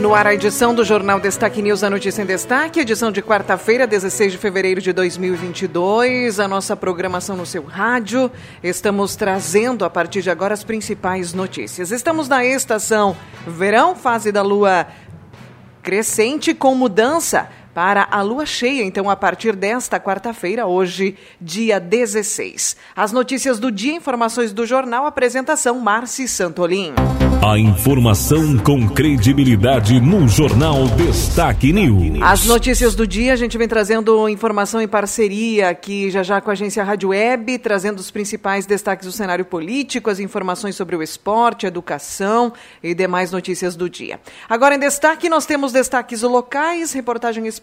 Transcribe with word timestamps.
No 0.00 0.14
ar, 0.14 0.26
a 0.26 0.32
edição 0.32 0.74
do 0.74 0.82
Jornal 0.82 1.20
Destaque 1.20 1.60
News, 1.60 1.84
a 1.84 1.90
notícia 1.90 2.22
em 2.22 2.24
destaque, 2.24 2.80
edição 2.80 3.12
de 3.12 3.20
quarta-feira, 3.20 3.86
16 3.86 4.32
de 4.32 4.38
fevereiro 4.38 4.80
de 4.80 4.94
2022. 4.94 6.40
A 6.40 6.48
nossa 6.48 6.74
programação 6.74 7.36
no 7.36 7.44
seu 7.44 7.62
rádio. 7.62 8.32
Estamos 8.62 9.14
trazendo 9.14 9.84
a 9.84 9.90
partir 9.90 10.22
de 10.22 10.30
agora 10.30 10.54
as 10.54 10.64
principais 10.64 11.34
notícias. 11.34 11.90
Estamos 11.90 12.30
na 12.30 12.42
estação 12.42 13.14
verão, 13.46 13.94
fase 13.94 14.32
da 14.32 14.40
lua 14.40 14.86
crescente 15.82 16.54
com 16.54 16.74
mudança 16.74 17.50
para 17.74 18.08
a 18.10 18.22
lua 18.22 18.44
cheia, 18.44 18.82
então, 18.84 19.08
a 19.08 19.16
partir 19.16 19.54
desta 19.54 20.00
quarta-feira, 20.00 20.66
hoje, 20.66 21.16
dia 21.40 21.78
16. 21.78 22.76
As 22.94 23.12
notícias 23.12 23.58
do 23.58 23.70
dia, 23.70 23.94
informações 23.94 24.52
do 24.52 24.66
jornal, 24.66 25.06
apresentação 25.06 25.78
Marci 25.78 26.26
Santolin. 26.26 26.94
A 27.42 27.58
informação 27.58 28.58
com 28.58 28.86
credibilidade 28.86 29.98
no 29.98 30.28
Jornal 30.28 30.86
Destaque 30.88 31.72
News. 31.72 32.20
As 32.20 32.44
notícias 32.44 32.94
do 32.94 33.06
dia, 33.06 33.32
a 33.32 33.36
gente 33.36 33.56
vem 33.56 33.66
trazendo 33.66 34.28
informação 34.28 34.78
em 34.78 34.86
parceria 34.86 35.70
aqui 35.70 36.10
já 36.10 36.22
já 36.22 36.38
com 36.38 36.50
a 36.50 36.52
agência 36.52 36.84
Rádio 36.84 37.08
Web, 37.08 37.58
trazendo 37.60 37.98
os 37.98 38.10
principais 38.10 38.66
destaques 38.66 39.06
do 39.06 39.12
cenário 39.12 39.46
político, 39.46 40.10
as 40.10 40.20
informações 40.20 40.76
sobre 40.76 40.94
o 40.94 41.02
esporte, 41.02 41.64
educação 41.64 42.52
e 42.82 42.94
demais 42.94 43.32
notícias 43.32 43.74
do 43.74 43.88
dia. 43.88 44.20
Agora 44.46 44.74
em 44.74 44.78
destaque, 44.78 45.30
nós 45.30 45.46
temos 45.46 45.72
destaques 45.72 46.20
locais, 46.20 46.92
reportagem 46.92 47.46
especial. 47.46 47.59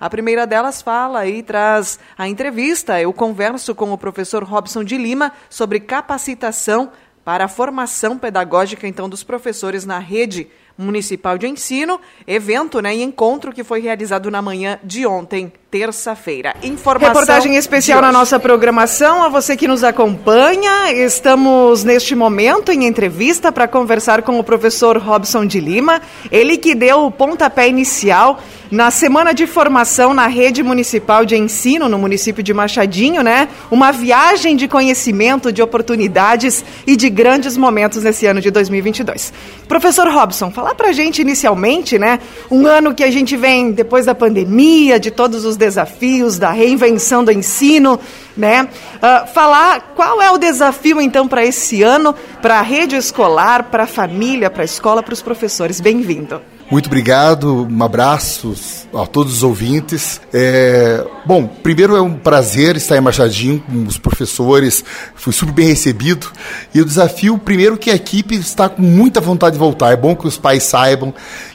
A 0.00 0.10
primeira 0.10 0.46
delas 0.46 0.82
fala 0.82 1.26
e 1.26 1.42
traz 1.42 1.98
a 2.16 2.28
entrevista. 2.28 3.00
Eu 3.00 3.12
converso 3.12 3.74
com 3.74 3.92
o 3.92 3.98
professor 3.98 4.42
Robson 4.42 4.82
de 4.82 4.96
Lima 4.96 5.32
sobre 5.48 5.80
capacitação 5.80 6.90
para 7.24 7.44
a 7.44 7.48
formação 7.48 8.18
pedagógica 8.18 8.88
então 8.88 9.08
dos 9.08 9.22
professores 9.22 9.84
na 9.84 9.98
rede 9.98 10.48
municipal 10.76 11.36
de 11.38 11.46
ensino, 11.46 12.00
evento 12.26 12.80
né, 12.80 12.96
e 12.96 13.02
encontro 13.02 13.52
que 13.52 13.62
foi 13.62 13.80
realizado 13.80 14.30
na 14.30 14.40
manhã 14.40 14.78
de 14.82 15.06
ontem, 15.06 15.52
terça-feira. 15.70 16.54
Informação 16.62 17.08
Reportagem 17.08 17.56
especial 17.56 18.00
na 18.00 18.10
nossa 18.10 18.40
programação, 18.40 19.22
a 19.22 19.28
você 19.28 19.56
que 19.56 19.68
nos 19.68 19.84
acompanha. 19.84 20.92
Estamos 20.92 21.84
neste 21.84 22.14
momento 22.14 22.72
em 22.72 22.86
entrevista 22.86 23.52
para 23.52 23.68
conversar 23.68 24.22
com 24.22 24.38
o 24.38 24.44
professor 24.44 24.96
Robson 24.96 25.46
de 25.46 25.60
Lima, 25.60 26.00
ele 26.30 26.56
que 26.56 26.74
deu 26.74 27.06
o 27.06 27.10
pontapé 27.10 27.68
inicial 27.68 28.40
na 28.72 28.90
semana 28.90 29.34
de 29.34 29.46
formação 29.46 30.14
na 30.14 30.26
rede 30.26 30.62
municipal 30.62 31.26
de 31.26 31.36
ensino 31.36 31.90
no 31.90 31.98
município 31.98 32.42
de 32.42 32.54
Machadinho, 32.54 33.22
né? 33.22 33.46
Uma 33.70 33.92
viagem 33.92 34.56
de 34.56 34.66
conhecimento, 34.66 35.52
de 35.52 35.60
oportunidades 35.60 36.64
e 36.86 36.96
de 36.96 37.10
grandes 37.10 37.54
momentos 37.54 38.02
nesse 38.02 38.24
ano 38.24 38.40
de 38.40 38.50
2022. 38.50 39.30
Professor 39.68 40.08
Robson, 40.08 40.50
falar 40.50 40.74
para 40.74 40.88
a 40.88 40.92
gente 40.92 41.20
inicialmente, 41.20 41.98
né? 41.98 42.18
Um 42.50 42.66
ano 42.66 42.94
que 42.94 43.04
a 43.04 43.10
gente 43.10 43.36
vem 43.36 43.72
depois 43.72 44.06
da 44.06 44.14
pandemia, 44.14 44.98
de 44.98 45.10
todos 45.10 45.44
os 45.44 45.54
desafios, 45.54 46.38
da 46.38 46.50
reinvenção 46.50 47.22
do 47.22 47.30
ensino, 47.30 48.00
né? 48.34 48.66
Uh, 48.96 49.26
falar 49.34 49.92
qual 49.94 50.22
é 50.22 50.30
o 50.30 50.38
desafio 50.38 50.98
então 50.98 51.28
para 51.28 51.44
esse 51.44 51.82
ano, 51.82 52.14
para 52.40 52.60
a 52.60 52.62
rede 52.62 52.96
escolar, 52.96 53.64
para 53.64 53.82
a 53.82 53.86
família, 53.86 54.48
para 54.48 54.62
a 54.62 54.64
escola, 54.64 55.02
para 55.02 55.12
os 55.12 55.20
professores. 55.20 55.78
Bem-vindo. 55.78 56.40
Muito 56.72 56.86
obrigado, 56.86 57.68
um 57.70 57.84
abraço 57.84 58.54
a 58.94 59.06
todos 59.06 59.34
os 59.34 59.42
ouvintes. 59.42 60.22
É, 60.32 61.06
bom, 61.26 61.46
primeiro 61.46 61.94
é 61.94 62.00
um 62.00 62.14
prazer 62.14 62.76
estar 62.76 62.96
em 62.96 63.00
Machadinho 63.02 63.60
com 63.60 63.82
os 63.82 63.98
professores, 63.98 64.82
fui 65.14 65.34
super 65.34 65.52
bem 65.52 65.66
recebido. 65.66 66.32
E 66.74 66.80
o 66.80 66.84
desafio, 66.86 67.36
primeiro, 67.36 67.76
que 67.76 67.90
a 67.90 67.94
equipe 67.94 68.36
está 68.36 68.70
com 68.70 68.80
muita 68.80 69.20
vontade 69.20 69.52
de 69.52 69.58
voltar. 69.58 69.92
É 69.92 69.96
bom 69.96 70.16
que 70.16 70.26
os 70.26 70.38
pais 70.38 70.62
saibam, 70.62 71.12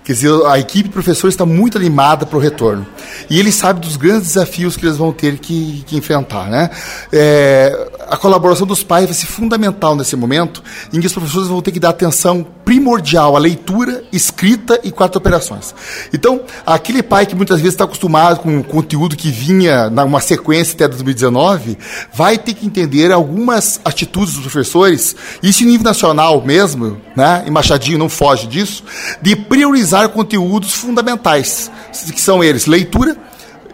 quer 0.08 0.14
dizer, 0.14 0.46
a 0.46 0.58
equipe 0.58 0.88
de 0.88 0.94
professores 0.94 1.34
está 1.34 1.46
muito 1.46 1.78
animada 1.78 2.26
para 2.26 2.38
o 2.38 2.40
retorno. 2.40 2.88
E 3.30 3.38
eles 3.38 3.56
sabem 3.56 3.82
dos 3.82 3.98
grandes 3.98 4.28
desafios 4.30 4.78
que 4.78 4.86
eles 4.86 4.96
vão 4.96 5.12
ter 5.12 5.38
que, 5.38 5.84
que 5.86 5.98
enfrentar. 5.98 6.50
Né? 6.50 6.70
É, 7.12 7.90
a 8.10 8.16
colaboração 8.16 8.66
dos 8.66 8.84
pais 8.84 9.04
vai 9.04 9.14
ser 9.14 9.26
fundamental 9.26 9.98
nesse 9.98 10.16
momento, 10.16 10.64
em 10.94 11.02
que 11.02 11.08
os 11.08 11.12
professores 11.12 11.50
vão 11.50 11.62
ter 11.62 11.74
que 11.74 11.80
dar 11.80 11.90
atenção 11.90 12.48
primordial 12.64 13.36
à 13.36 13.40
leitura, 13.40 14.04
escrita 14.12 14.80
e 14.82 14.92
quatro 14.92 15.18
operações. 15.18 15.76
Então, 16.14 16.42
aquele 16.66 17.04
pai 17.04 17.26
que 17.26 17.36
muitas 17.36 17.60
vezes 17.60 17.74
está 17.74 17.84
acostumado 17.84 18.40
com 18.40 18.60
o 18.60 18.64
conteúdo 18.64 19.16
que 19.16 19.30
vinha 19.30 19.90
numa 19.90 20.22
sequência 20.22 20.74
até 20.74 20.88
2019, 20.88 21.78
vai 22.14 22.38
ter 22.38 22.54
que 22.54 22.66
entender 22.66 23.12
algumas 23.12 23.82
atitudes 23.84 24.36
dos 24.36 24.44
professores, 24.44 25.16
isso 25.44 25.64
em 25.64 25.68
nível 25.68 25.84
nacional 25.84 26.42
mesmo, 26.46 26.98
né? 27.16 27.44
E 27.46 27.52
Machadinho 27.52 27.98
não 27.98 28.10
foge 28.10 28.48
disso, 28.48 28.84
de 29.22 29.36
priorizar 29.36 29.97
conteúdos 30.06 30.74
fundamentais, 30.74 31.72
que 32.14 32.22
são 32.22 32.44
eles 32.44 32.66
leitura, 32.66 33.18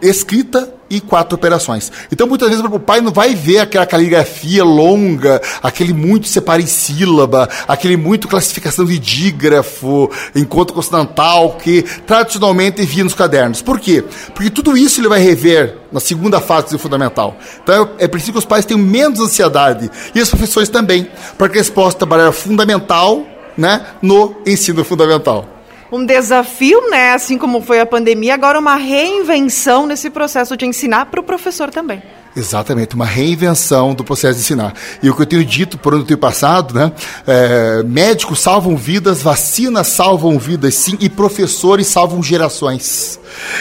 escrita 0.02 0.74
e 0.90 1.00
quatro 1.00 1.36
operações. 1.36 1.92
Então, 2.12 2.28
muitas 2.28 2.50
vezes, 2.50 2.64
o 2.64 2.80
pai 2.80 3.02
não 3.02 3.12
vai 3.12 3.34
ver 3.34 3.60
aquela 3.60 3.86
caligrafia 3.86 4.64
longa, 4.64 5.42
aquele 5.62 5.94
muito 5.94 6.28
separa 6.28 6.62
em 6.62 6.68
sílaba, 6.68 7.50
aquele 7.68 7.98
muito 7.98 8.28
classificação 8.28 8.86
de 8.86 9.00
dígrafo, 9.00 10.12
encontro 10.36 10.76
consonantal, 10.76 11.58
que 11.58 11.84
tradicionalmente 12.06 12.86
via 12.86 13.04
nos 13.04 13.16
cadernos. 13.16 13.62
Por 13.62 13.80
quê? 13.80 14.04
Porque 14.36 14.50
tudo 14.50 14.78
isso 14.78 15.02
ele 15.02 15.08
vai 15.08 15.20
rever 15.20 15.78
na 15.92 16.00
segunda 16.00 16.40
fase 16.40 16.72
do 16.72 16.80
fundamental. 16.80 17.36
Então, 17.64 17.90
é 17.98 18.08
preciso 18.08 18.34
que 18.34 18.40
os 18.40 18.46
pais 18.46 18.66
tenham 18.66 18.82
menos 18.82 19.20
ansiedade, 19.20 19.90
e 20.14 20.22
os 20.22 20.30
professores 20.30 20.70
também, 20.70 21.08
para 21.38 21.50
que 21.50 21.58
eles 21.58 21.70
possam 21.70 21.98
trabalhar 21.98 22.32
fundamental 22.32 23.26
né, 23.58 23.86
no 24.02 24.36
ensino 24.46 24.84
fundamental 24.84 25.53
um 25.94 26.04
desafio, 26.04 26.90
né? 26.90 27.14
Assim 27.14 27.38
como 27.38 27.62
foi 27.62 27.80
a 27.80 27.86
pandemia, 27.86 28.34
agora 28.34 28.60
uma 28.60 28.76
reinvenção 28.76 29.86
nesse 29.86 30.10
processo 30.10 30.58
de 30.58 30.66
ensinar 30.66 31.06
para 31.06 31.20
o 31.20 31.24
professor 31.24 31.70
também. 31.70 32.02
Exatamente, 32.36 32.96
uma 32.96 33.06
reinvenção 33.06 33.94
do 33.94 34.04
processo 34.04 34.34
de 34.34 34.40
ensinar. 34.40 34.74
E 35.04 35.10
o 35.10 35.16
que 35.16 35.22
eu 35.22 35.26
tenho 35.28 35.46
dito 35.46 35.78
por 35.78 35.94
ano 35.94 36.04
do 36.04 36.18
passado, 36.18 36.74
né? 36.74 36.92
É, 37.28 37.84
médicos 37.84 38.40
salvam 38.40 38.76
vidas, 38.76 39.22
vacinas 39.22 39.86
salvam 39.86 40.40
vidas, 40.40 40.74
sim, 40.74 40.98
e 41.00 41.08
professores 41.08 41.86
salvam 41.86 42.24
gerações. 42.24 43.20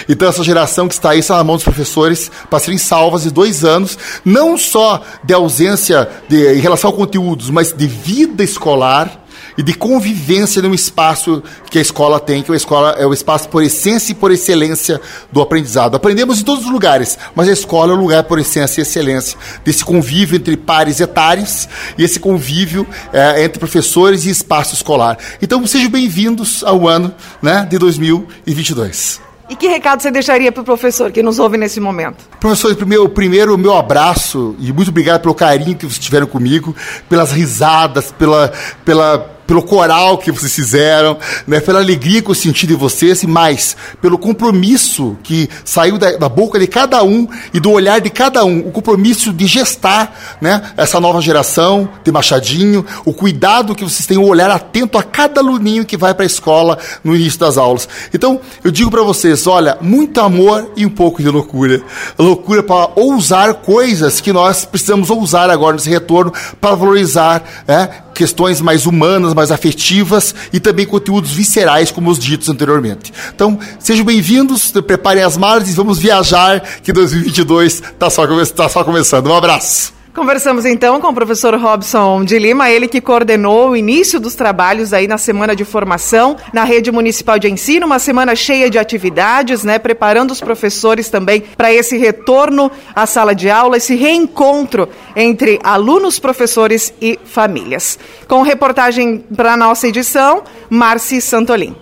Então, 0.08 0.26
essa 0.26 0.42
geração 0.42 0.88
que 0.88 0.94
está 0.94 1.10
aí 1.10 1.18
está 1.18 1.36
na 1.36 1.44
mão 1.44 1.56
dos 1.56 1.64
professores 1.64 2.30
para 2.48 2.58
serem 2.58 2.78
salvas 2.78 3.24
de 3.24 3.30
dois 3.30 3.62
anos, 3.62 3.98
não 4.24 4.56
só 4.56 5.02
de 5.22 5.34
ausência 5.34 6.08
de, 6.26 6.54
em 6.54 6.60
relação 6.60 6.88
a 6.88 6.94
conteúdos, 6.94 7.50
mas 7.50 7.74
de 7.74 7.86
vida 7.86 8.42
escolar 8.42 9.21
e 9.56 9.62
de 9.62 9.74
convivência 9.74 10.62
no 10.62 10.74
espaço 10.74 11.42
que 11.70 11.78
a 11.78 11.82
escola 11.82 12.18
tem, 12.18 12.42
que 12.42 12.52
a 12.52 12.56
escola 12.56 12.96
é 12.98 13.06
o 13.06 13.12
espaço 13.12 13.48
por 13.48 13.62
essência 13.62 14.12
e 14.12 14.14
por 14.14 14.30
excelência 14.30 15.00
do 15.30 15.40
aprendizado. 15.40 15.94
Aprendemos 15.94 16.40
em 16.40 16.44
todos 16.44 16.64
os 16.64 16.70
lugares, 16.70 17.18
mas 17.34 17.48
a 17.48 17.52
escola 17.52 17.92
é 17.92 17.94
o 17.94 17.98
lugar 17.98 18.24
por 18.24 18.38
essência 18.38 18.80
e 18.80 18.82
excelência 18.82 19.38
desse 19.64 19.84
convívio 19.84 20.36
entre 20.36 20.56
pares 20.56 21.00
etários 21.00 21.68
e 21.96 22.04
esse 22.04 22.18
convívio 22.18 22.86
é, 23.12 23.44
entre 23.44 23.58
professores 23.58 24.26
e 24.26 24.30
espaço 24.30 24.74
escolar. 24.74 25.18
Então, 25.40 25.66
sejam 25.66 25.90
bem-vindos 25.90 26.62
ao 26.64 26.88
ano 26.88 27.14
né, 27.40 27.66
de 27.68 27.78
2022. 27.78 29.20
E 29.52 29.56
que 29.56 29.68
recado 29.68 30.00
você 30.00 30.10
deixaria 30.10 30.50
para 30.50 30.62
o 30.62 30.64
professor 30.64 31.12
que 31.12 31.22
nos 31.22 31.38
ouve 31.38 31.58
nesse 31.58 31.78
momento? 31.78 32.24
Professor, 32.40 32.74
primeiro, 32.74 33.06
primeiro, 33.08 33.54
o 33.54 33.58
meu 33.58 33.76
abraço 33.76 34.56
e 34.58 34.72
muito 34.72 34.88
obrigado 34.88 35.20
pelo 35.20 35.34
carinho 35.34 35.76
que 35.76 35.84
vocês 35.84 35.98
tiveram 35.98 36.26
comigo, 36.26 36.74
pelas 37.06 37.32
risadas, 37.32 38.10
pela, 38.12 38.50
pela 38.82 39.18
pelo 39.46 39.62
coral 39.62 40.18
que 40.18 40.30
vocês 40.30 40.54
fizeram, 40.54 41.18
né, 41.46 41.60
pela 41.60 41.80
alegria 41.80 42.22
que 42.22 42.30
eu 42.30 42.34
senti 42.34 42.66
de 42.66 42.74
vocês 42.74 43.22
e 43.22 43.26
mais, 43.26 43.76
pelo 44.00 44.18
compromisso 44.18 45.16
que 45.22 45.48
saiu 45.64 45.98
da, 45.98 46.16
da, 46.16 46.28
boca 46.28 46.58
de 46.58 46.66
cada 46.66 47.02
um 47.02 47.28
e 47.52 47.60
do 47.60 47.70
olhar 47.70 48.00
de 48.00 48.10
cada 48.10 48.44
um, 48.44 48.60
o 48.60 48.70
compromisso 48.70 49.32
de 49.32 49.46
gestar 49.46 50.38
né, 50.40 50.62
essa 50.76 50.98
nova 51.00 51.20
geração 51.20 51.88
de 52.02 52.10
Machadinho, 52.10 52.84
o 53.04 53.12
cuidado 53.12 53.74
que 53.74 53.84
vocês 53.84 54.06
têm, 54.06 54.18
o 54.18 54.26
olhar 54.26 54.50
atento 54.50 54.96
a 54.96 55.02
cada 55.02 55.40
aluninho 55.40 55.84
que 55.84 55.96
vai 55.96 56.14
para 56.14 56.24
a 56.24 56.26
escola 56.26 56.78
no 57.04 57.14
início 57.14 57.38
das 57.38 57.58
aulas. 57.58 57.88
Então, 58.14 58.40
eu 58.64 58.70
digo 58.70 58.90
para 58.90 59.02
vocês, 59.02 59.46
olha, 59.46 59.76
muito 59.80 60.20
amor 60.20 60.72
e 60.76 60.86
um 60.86 60.90
pouco 60.90 61.22
de 61.22 61.28
loucura. 61.28 61.82
Loucura 62.18 62.62
para 62.62 62.90
ousar 62.96 63.54
coisas 63.54 64.20
que 64.20 64.32
nós 64.32 64.64
precisamos 64.64 65.10
ousar 65.10 65.50
agora 65.50 65.74
nesse 65.74 65.90
retorno 65.90 66.32
para 66.60 66.74
valorizar 66.74 67.42
né, 67.66 67.88
questões 68.14 68.60
mais 68.60 68.86
humanas, 68.86 69.31
mais 69.34 69.50
afetivas 69.50 70.34
e 70.52 70.60
também 70.60 70.86
conteúdos 70.86 71.30
viscerais, 71.30 71.90
como 71.90 72.10
os 72.10 72.18
ditos 72.18 72.48
anteriormente. 72.48 73.12
Então, 73.34 73.58
sejam 73.78 74.04
bem-vindos, 74.04 74.70
preparem 74.70 75.22
as 75.22 75.36
malas 75.36 75.68
e 75.68 75.72
vamos 75.72 75.98
viajar, 75.98 76.60
que 76.82 76.92
2022 76.92 77.74
está 77.74 78.10
só, 78.10 78.26
tá 78.46 78.68
só 78.68 78.84
começando. 78.84 79.26
Um 79.28 79.36
abraço. 79.36 80.01
Conversamos 80.14 80.66
então 80.66 81.00
com 81.00 81.08
o 81.08 81.14
professor 81.14 81.54
Robson 81.54 82.22
de 82.22 82.38
Lima, 82.38 82.70
ele 82.70 82.86
que 82.86 83.00
coordenou 83.00 83.70
o 83.70 83.76
início 83.76 84.20
dos 84.20 84.34
trabalhos 84.34 84.92
aí 84.92 85.08
na 85.08 85.16
semana 85.16 85.56
de 85.56 85.64
formação 85.64 86.36
na 86.52 86.64
rede 86.64 86.92
municipal 86.92 87.38
de 87.38 87.50
ensino, 87.50 87.86
uma 87.86 87.98
semana 87.98 88.36
cheia 88.36 88.68
de 88.68 88.78
atividades, 88.78 89.64
né, 89.64 89.78
preparando 89.78 90.30
os 90.30 90.40
professores 90.40 91.08
também 91.08 91.42
para 91.56 91.72
esse 91.72 91.96
retorno 91.96 92.70
à 92.94 93.06
sala 93.06 93.34
de 93.34 93.48
aula, 93.48 93.78
esse 93.78 93.94
reencontro 93.94 94.86
entre 95.16 95.58
alunos, 95.64 96.18
professores 96.18 96.92
e 97.00 97.18
famílias. 97.24 97.98
Com 98.28 98.42
reportagem 98.42 99.24
para 99.34 99.54
a 99.54 99.56
nossa 99.56 99.88
edição, 99.88 100.42
Marci 100.68 101.22
Santolin. 101.22 101.74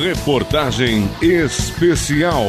Reportagem 0.00 1.10
especial. 1.20 2.44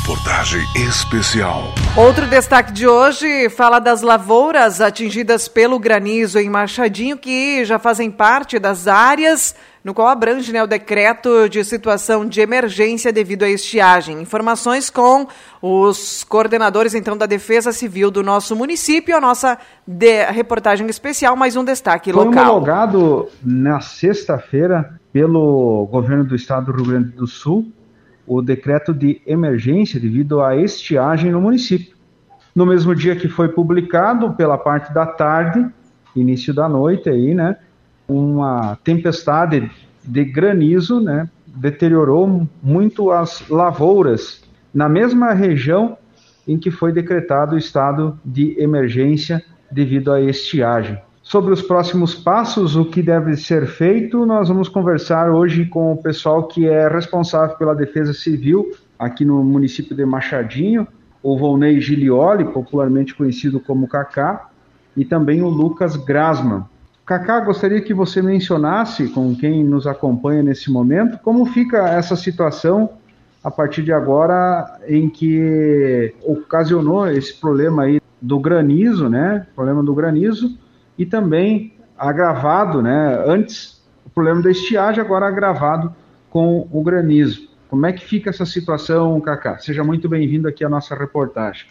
Reportagem 0.00 0.62
especial. 0.74 1.62
Outro 1.96 2.26
destaque 2.26 2.72
de 2.72 2.86
hoje 2.86 3.48
fala 3.50 3.78
das 3.78 4.00
lavouras 4.00 4.80
atingidas 4.80 5.46
pelo 5.46 5.78
granizo 5.78 6.38
em 6.38 6.48
Machadinho, 6.48 7.18
que 7.18 7.64
já 7.64 7.78
fazem 7.78 8.10
parte 8.10 8.58
das 8.58 8.88
áreas 8.88 9.54
no 9.84 9.92
qual 9.92 10.08
abrange 10.08 10.52
né, 10.52 10.62
o 10.62 10.66
decreto 10.66 11.48
de 11.48 11.62
situação 11.64 12.26
de 12.26 12.40
emergência 12.40 13.12
devido 13.12 13.42
à 13.42 13.48
estiagem. 13.48 14.20
Informações 14.20 14.88
com 14.90 15.26
os 15.60 16.24
coordenadores 16.24 16.94
então 16.94 17.16
da 17.16 17.26
Defesa 17.26 17.70
Civil 17.70 18.10
do 18.10 18.22
nosso 18.22 18.56
município, 18.56 19.16
a 19.16 19.20
nossa 19.20 19.58
reportagem 20.30 20.86
especial, 20.88 21.36
mais 21.36 21.56
um 21.56 21.64
destaque 21.64 22.10
Foi 22.12 22.24
local. 22.24 22.44
Foi 22.44 22.52
homologado 22.52 23.28
na 23.44 23.80
sexta-feira 23.80 24.98
pelo 25.12 25.86
governo 25.90 26.24
do 26.24 26.34
estado 26.34 26.72
do 26.72 26.72
Rio 26.72 26.86
Grande 26.86 27.10
do 27.10 27.26
Sul 27.26 27.70
o 28.32 28.40
decreto 28.40 28.94
de 28.94 29.20
emergência 29.26 29.98
devido 29.98 30.40
à 30.40 30.56
estiagem 30.56 31.32
no 31.32 31.40
município. 31.40 31.96
No 32.54 32.64
mesmo 32.64 32.94
dia 32.94 33.16
que 33.16 33.28
foi 33.28 33.48
publicado, 33.48 34.34
pela 34.34 34.56
parte 34.56 34.94
da 34.94 35.04
tarde, 35.04 35.66
início 36.14 36.54
da 36.54 36.68
noite 36.68 37.08
aí, 37.08 37.34
né, 37.34 37.56
uma 38.06 38.78
tempestade 38.84 39.68
de 40.04 40.24
granizo, 40.24 41.00
né, 41.00 41.28
deteriorou 41.44 42.46
muito 42.62 43.10
as 43.10 43.48
lavouras 43.48 44.44
na 44.72 44.88
mesma 44.88 45.32
região 45.32 45.98
em 46.46 46.56
que 46.56 46.70
foi 46.70 46.92
decretado 46.92 47.56
o 47.56 47.58
estado 47.58 48.16
de 48.24 48.54
emergência 48.62 49.42
devido 49.68 50.12
à 50.12 50.20
estiagem. 50.20 50.96
Sobre 51.30 51.52
os 51.52 51.62
próximos 51.62 52.12
passos, 52.12 52.74
o 52.74 52.84
que 52.84 53.00
deve 53.00 53.36
ser 53.36 53.64
feito, 53.68 54.26
nós 54.26 54.48
vamos 54.48 54.68
conversar 54.68 55.30
hoje 55.30 55.64
com 55.64 55.92
o 55.92 55.96
pessoal 55.96 56.48
que 56.48 56.66
é 56.66 56.88
responsável 56.88 57.56
pela 57.56 57.72
defesa 57.72 58.12
civil 58.12 58.72
aqui 58.98 59.24
no 59.24 59.44
município 59.44 59.94
de 59.94 60.04
Machadinho, 60.04 60.88
o 61.22 61.38
Volney 61.38 61.80
Gilioli, 61.80 62.46
popularmente 62.46 63.14
conhecido 63.14 63.60
como 63.60 63.86
Cacá, 63.86 64.48
e 64.96 65.04
também 65.04 65.40
o 65.40 65.48
Lucas 65.48 65.94
Grasman. 65.94 66.64
Cacá, 67.06 67.38
gostaria 67.38 67.80
que 67.80 67.94
você 67.94 68.20
mencionasse 68.20 69.06
com 69.10 69.32
quem 69.32 69.62
nos 69.62 69.86
acompanha 69.86 70.42
nesse 70.42 70.68
momento 70.68 71.16
como 71.22 71.46
fica 71.46 71.90
essa 71.90 72.16
situação 72.16 72.90
a 73.44 73.52
partir 73.52 73.84
de 73.84 73.92
agora 73.92 74.80
em 74.88 75.08
que 75.08 76.12
ocasionou 76.24 77.06
esse 77.06 77.40
problema 77.40 77.84
aí 77.84 78.00
do 78.20 78.40
granizo, 78.40 79.08
né? 79.08 79.46
Problema 79.54 79.80
do 79.80 79.94
granizo 79.94 80.58
e 81.00 81.06
também 81.06 81.72
agravado, 81.96 82.82
né, 82.82 83.24
antes 83.26 83.82
o 84.04 84.10
problema 84.10 84.42
da 84.42 84.50
estiagem, 84.50 85.02
agora 85.02 85.26
agravado 85.26 85.96
com 86.28 86.68
o 86.70 86.82
granizo. 86.82 87.48
Como 87.70 87.86
é 87.86 87.92
que 87.92 88.04
fica 88.04 88.28
essa 88.28 88.44
situação, 88.44 89.18
Cacá? 89.18 89.58
Seja 89.58 89.82
muito 89.82 90.10
bem-vindo 90.10 90.46
aqui 90.46 90.62
à 90.62 90.68
nossa 90.68 90.94
reportagem. 90.94 91.68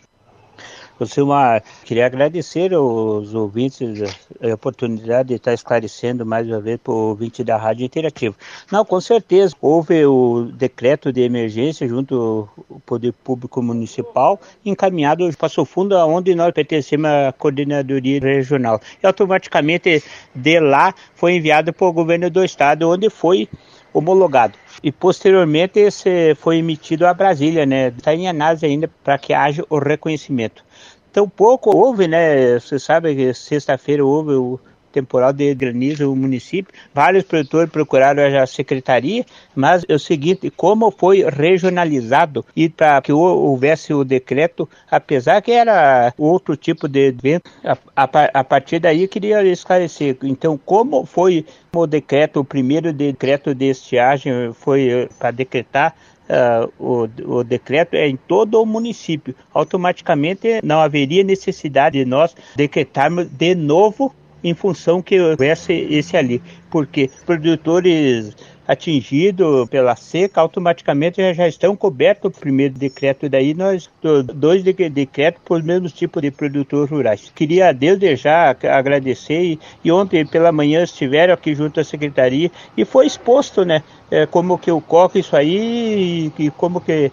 Silmar, 1.08 1.64
queria 1.84 2.06
agradecer 2.06 2.74
aos 2.74 3.34
ouvintes 3.34 4.02
a 4.42 4.54
oportunidade 4.54 5.30
de 5.30 5.36
estar 5.36 5.54
esclarecendo 5.54 6.26
mais 6.26 6.48
uma 6.48 6.60
vez 6.60 6.80
para 6.84 6.94
o 6.94 7.10
ouvinte 7.10 7.44
da 7.44 7.58
Rádio 7.58 7.86
Interativa. 7.86 8.36
Não, 8.72 8.84
com 8.84 9.00
certeza, 9.00 9.56
houve 9.62 10.06
o 10.06 10.50
decreto 10.54 11.12
de 11.12 11.22
emergência 11.22 11.88
junto 11.88 12.50
ao 12.70 12.80
Poder 12.86 13.14
Público 13.14 13.62
Municipal, 13.62 14.40
encaminhado 14.66 15.30
para 15.38 15.62
o 15.62 15.66
fundo 15.66 15.96
onde 15.96 16.36
nós 16.36 16.54
pertencemos 16.54 17.10
à 17.10 17.34
coordenadoria 17.38 18.20
regional. 18.20 18.80
E 19.02 19.08
automaticamente 19.08 20.04
de 20.34 20.60
lá 20.60 20.94
foi 21.16 21.34
enviado 21.34 21.74
para 21.74 21.88
o 21.88 21.94
governo 21.94 22.30
do 22.30 22.44
estado, 22.44 22.90
onde 22.90 23.10
foi 23.10 23.48
homologado. 23.94 24.54
E 24.82 24.92
posteriormente 24.92 25.80
esse 25.80 26.36
foi 26.36 26.58
emitido 26.58 27.06
a 27.06 27.14
Brasília, 27.14 27.66
né? 27.66 27.90
Está 27.90 28.14
em 28.14 28.28
análise 28.28 28.66
ainda 28.66 28.90
para 29.04 29.18
que 29.18 29.34
haja 29.34 29.66
o 29.70 29.78
reconhecimento. 29.78 30.64
Tão 31.12 31.28
pouco 31.28 31.76
houve, 31.76 32.08
né? 32.08 32.60
Você 32.60 32.78
sabe 32.78 33.16
que 33.16 33.34
sexta-feira 33.34 34.06
houve 34.06 34.34
o 34.34 34.60
temporal 34.92 35.32
de 35.32 35.54
granizo 35.54 36.06
no 36.06 36.16
município. 36.16 36.74
Vários 36.94 37.24
produtores 37.24 37.70
procuraram 37.72 38.24
a 38.40 38.46
secretaria, 38.46 39.26
mas 39.56 39.86
é 39.88 39.94
o 39.94 40.00
seguinte, 40.00 40.50
como 40.50 40.92
foi 40.92 41.24
regionalizado 41.24 42.46
e 42.56 42.70
para 42.70 43.02
que 43.02 43.12
houvesse 43.14 43.94
o 43.94 44.04
decreto, 44.04 44.68
apesar 44.90 45.42
que 45.42 45.52
era 45.52 46.14
outro 46.18 46.56
tipo 46.56 46.88
de 46.88 47.08
evento, 47.08 47.50
a, 47.64 47.78
a, 48.04 48.40
a 48.40 48.44
partir 48.44 48.80
daí 48.80 49.08
queria 49.08 49.44
esclarecer. 49.44 50.18
Então, 50.24 50.58
como 50.58 51.06
foi 51.06 51.46
o 51.74 51.88
decreto, 51.88 52.40
o 52.40 52.46
primeiro 52.46 52.92
decreto 52.92 53.54
de 53.54 53.66
estiagem 53.66 54.54
foi 54.54 55.08
para 55.18 55.32
decretar 55.32 55.96
uh, 56.30 56.72
o, 56.80 57.10
o 57.38 57.44
decreto 57.44 57.96
é 57.96 58.08
em 58.08 58.16
todo 58.16 58.62
o 58.62 58.66
município. 58.66 59.36
Automaticamente 59.54 60.60
não 60.64 60.80
haveria 60.80 61.24
necessidade 61.24 61.98
de 61.98 62.06
nós 62.06 62.36
decretarmos 62.56 63.28
de 63.28 63.56
novo 63.56 64.14
em 64.44 64.54
função 64.54 65.02
que 65.02 65.20
houvesse 65.20 65.74
esse 65.74 66.16
ali, 66.16 66.42
porque 66.70 67.10
produtores 67.26 68.36
atingidos 68.70 69.68
pela 69.68 69.96
seca 69.96 70.40
automaticamente 70.40 71.34
já, 71.34 71.48
estão 71.48 71.76
cobertos 71.76 72.30
o 72.30 72.40
primeiro 72.40 72.76
decreto 72.76 73.28
daí 73.28 73.56
nós 73.56 73.90
dois 74.36 74.62
decretos 74.62 75.42
para 75.44 75.58
os 75.58 75.64
mesmos 75.64 75.92
tipos 75.92 76.22
de 76.22 76.30
produtores 76.30 76.92
rurais. 76.92 77.32
Queria 77.34 77.74
desde 77.74 78.16
já 78.16 78.56
agradecer 78.72 79.42
e, 79.42 79.60
e 79.84 79.92
ontem 79.92 80.24
pela 80.24 80.52
manhã 80.52 80.84
estiveram 80.84 81.34
aqui 81.34 81.56
junto 81.56 81.80
à 81.80 81.84
secretaria 81.84 82.52
e 82.78 82.86
foi 82.86 83.08
exposto, 83.08 83.66
né, 83.66 83.82
é, 84.12 84.28
como 84.28 84.56
que 84.56 84.70
ocorre 84.70 85.22
isso 85.22 85.36
aí 85.36 86.32
e, 86.38 86.44
e 86.46 86.52
como 86.52 86.80
que 86.80 87.12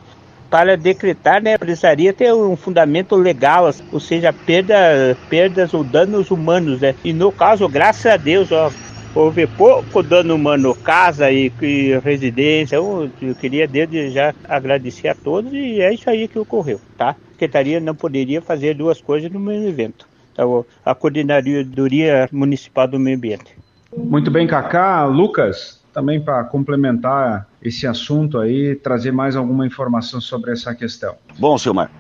para 0.51 0.77
decretar, 0.77 1.43
né, 1.43 1.57
precisaria 1.57 2.13
ter 2.13 2.35
um 2.35 2.55
fundamento 2.55 3.17
legal, 3.17 3.71
ou 3.91 3.99
seja, 3.99 4.31
perda, 4.33 5.17
perdas 5.29 5.73
ou 5.75 5.83
danos 5.83 6.31
humanos, 6.31 6.81
né? 6.81 6.95
E 7.03 7.13
no 7.13 7.33
caso, 7.33 7.69
graças 7.69 8.07
a 8.07 8.17
Deus, 8.17 8.53
ó, 8.53 8.71
houve 9.17 9.47
pouco 9.47 10.03
dano 10.03 10.35
humano, 10.35 10.75
casa 10.75 11.31
e, 11.31 11.51
e 11.63 11.99
residência. 11.99 12.77
Eu, 12.77 13.11
eu, 13.23 13.35
queria 13.35 13.67
desde 13.67 14.11
já 14.11 14.35
agradecer 14.47 15.09
a 15.09 15.15
todos 15.15 15.53
e 15.53 15.81
é 15.81 15.93
isso 15.93 16.09
aí 16.11 16.29
que 16.29 16.39
ocorreu, 16.39 16.79
tá? 16.99 17.11
A 17.11 17.33
Secretaria 17.33 17.81
não 17.81 17.95
poderia 17.95 18.43
fazer 18.43 18.75
duas 18.75 19.01
coisas 19.01 19.31
no 19.31 19.41
mesmo 19.41 19.67
evento. 19.67 20.07
Então, 20.33 20.67
a 20.85 20.95
Coordenadoria 20.95 22.29
Municipal 22.31 22.87
do 22.87 22.99
Meio 22.99 23.17
Ambiente. 23.17 23.57
Muito 23.97 24.31
bem, 24.31 24.47
Cacá. 24.47 25.07
Lucas, 25.07 25.83
também 25.95 26.21
para 26.21 26.45
complementar 26.45 27.49
esse 27.63 27.87
assunto 27.87 28.39
aí, 28.39 28.77
trazer 28.77 29.13
mais 29.13 29.35
alguma 29.35 29.67
informação 29.67 30.21
sobre 30.21 30.53
essa 30.53 30.75
questão. 30.75 31.15
Bom, 31.39 31.57
Silmar, 31.57 31.91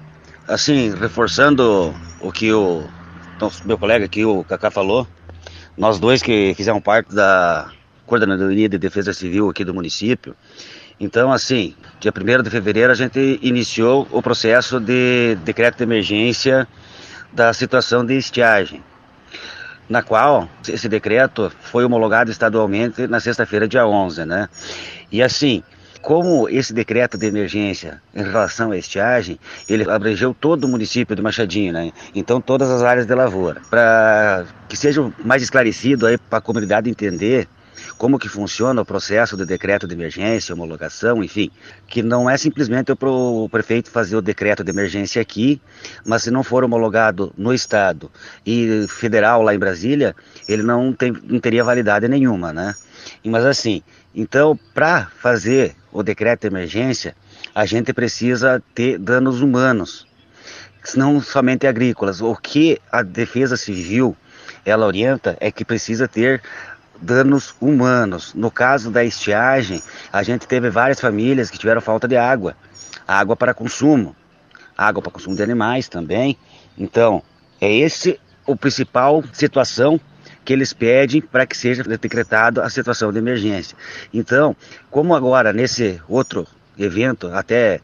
assim, 0.47 0.95
reforçando 0.95 1.95
o 2.21 2.31
que 2.31 2.53
o 2.53 2.85
então, 3.37 3.51
meu 3.67 3.77
colega 3.77 4.07
aqui, 4.07 4.25
o 4.25 4.43
Cacá, 4.45 4.71
falou, 4.71 5.07
nós 5.77 5.99
dois 5.99 6.23
que 6.23 6.55
fizemos 6.55 6.83
parte 6.83 7.15
da 7.15 7.71
Coordenadoria 8.07 8.69
de 8.69 8.79
Defesa 8.79 9.13
Civil 9.13 9.51
aqui 9.51 9.65
do 9.65 9.75
município, 9.75 10.35
então, 10.99 11.31
assim, 11.31 11.75
dia 12.01 12.11
1 12.11 12.43
de 12.43 12.51
fevereiro 12.51 12.91
a 12.91 12.95
gente 12.95 13.39
iniciou 13.43 14.09
o 14.11 14.23
processo 14.23 14.81
de 14.81 15.37
decreto 15.45 15.77
de 15.77 15.83
emergência 15.83 16.67
da 17.33 17.53
situação 17.53 18.05
de 18.05 18.17
estiagem 18.17 18.83
na 19.89 20.03
qual 20.03 20.49
esse 20.69 20.89
decreto 20.89 21.53
foi 21.61 21.85
homologado 21.85 22.31
estadualmente 22.31 23.07
na 23.07 23.21
sexta-feira, 23.21 23.69
dia 23.69 23.87
11, 23.87 24.25
né? 24.25 24.49
E 25.11 25.23
assim, 25.23 25.63
como 26.07 26.49
esse 26.49 26.73
decreto 26.73 27.19
de 27.19 27.27
emergência 27.27 28.01
em 28.15 28.23
relação 28.23 28.71
à 28.71 28.79
estiagem, 28.79 29.41
ele 29.69 29.91
abrangeu 29.91 30.33
todo 30.33 30.63
o 30.63 30.69
município 30.69 31.17
de 31.17 31.21
Machadinho, 31.21 31.73
né? 31.73 31.91
Então 32.15 32.41
todas 32.41 32.71
as 32.71 32.81
áreas 32.85 33.07
de 33.07 33.13
lavoura, 33.13 33.61
para 33.69 34.45
que 34.69 34.77
seja 34.77 35.13
mais 35.25 35.43
esclarecido 35.43 36.07
aí 36.07 36.17
para 36.17 36.39
a 36.39 36.41
comunidade 36.41 36.89
entender 36.89 37.49
como 37.99 38.21
que 38.21 38.29
funciona 38.29 38.83
o 38.83 38.85
processo 38.85 39.37
do 39.37 39.45
decreto 39.45 39.85
de 39.85 39.95
emergência, 39.95 40.55
homologação, 40.55 41.25
enfim, 41.25 41.51
que 41.89 42.05
não 42.05 42.31
é 42.31 42.37
simplesmente 42.37 42.93
o 42.93 43.49
prefeito 43.49 43.91
fazer 43.91 44.15
o 44.15 44.23
decreto 44.23 44.63
de 44.63 44.71
emergência 44.71 45.21
aqui, 45.21 45.61
mas 46.05 46.23
se 46.23 46.31
não 46.31 46.45
for 46.45 46.63
homologado 46.63 47.33
no 47.37 47.53
estado 47.53 48.13
e 48.47 48.87
federal 48.89 49.43
lá 49.43 49.53
em 49.57 49.59
Brasília, 49.59 50.15
ele 50.47 50.63
não, 50.63 50.93
tem, 50.93 51.13
não 51.25 51.41
teria 51.41 51.65
validade 51.65 52.07
nenhuma, 52.07 52.53
né? 52.53 52.77
Mas 53.25 53.45
assim, 53.45 53.83
então 54.15 54.59
para 54.73 55.09
fazer 55.19 55.75
o 55.97 56.03
decreto 56.03 56.43
de 56.43 56.49
emergência, 56.49 57.17
a 57.55 57.65
gente 57.65 57.93
precisa 57.93 58.63
ter 58.75 58.99
danos 58.99 59.41
humanos 59.41 60.07
não 60.95 61.21
somente 61.21 61.67
agrícolas. 61.67 62.21
O 62.21 62.37
que 62.37 62.79
a 62.93 63.03
Defesa 63.03 63.57
Civil 63.57 64.15
ela 64.65 64.87
orienta 64.87 65.37
é 65.41 65.51
que 65.51 65.65
precisa 65.65 66.07
ter 66.07 66.43
danos 67.01 67.55
humanos. 67.61 68.35
No 68.35 68.51
caso 68.51 68.91
da 68.91 69.03
estiagem, 69.03 69.83
a 70.13 70.23
gente 70.23 70.47
teve 70.47 70.71
várias 70.71 71.01
famílias 71.01 71.51
que 71.51 71.59
tiveram 71.59 71.81
falta 71.81 72.07
de 72.07 72.17
água, 72.17 72.55
água 73.09 73.35
para 73.35 73.55
consumo, 73.55 74.15
água 74.77 75.03
para 75.03 75.11
consumo 75.11 75.35
de 75.35 75.43
animais 75.43 75.89
também. 75.89 76.39
Então, 76.79 77.23
é 77.61 77.73
esse 77.73 78.21
o 78.47 78.55
principal 78.55 79.25
situação 79.33 80.01
que 80.47 80.53
eles 80.53 80.73
pedem 80.73 81.21
para 81.21 81.45
que 81.45 81.57
seja 81.57 81.83
decretada 81.83 82.63
a 82.63 82.71
situação 82.71 83.13
de 83.13 83.19
emergência. 83.19 83.77
Então, 84.15 84.57
como 84.89 85.15
agora 85.15 85.53
nesse 85.53 86.01
outro 86.09 86.47
evento, 86.79 87.27
até 87.35 87.81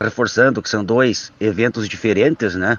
reforçando 0.00 0.62
que 0.62 0.68
são 0.68 0.84
dois 0.84 1.32
eventos 1.40 1.88
diferentes, 1.88 2.54
né? 2.54 2.78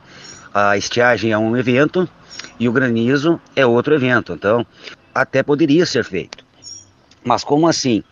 A 0.54 0.78
estiagem 0.78 1.34
é 1.34 1.38
um 1.38 1.58
evento 1.58 2.10
e 2.58 2.70
o 2.70 2.72
granizo 2.72 3.40
é 3.56 3.66
outro 3.66 3.94
evento. 3.94 4.32
Então, 4.32 4.66
até 5.14 5.44
poderia 5.44 5.86
ser 5.86 6.06
feito. 6.06 6.44
Mas 7.22 7.44
como 7.44 7.68
assim? 7.68 8.04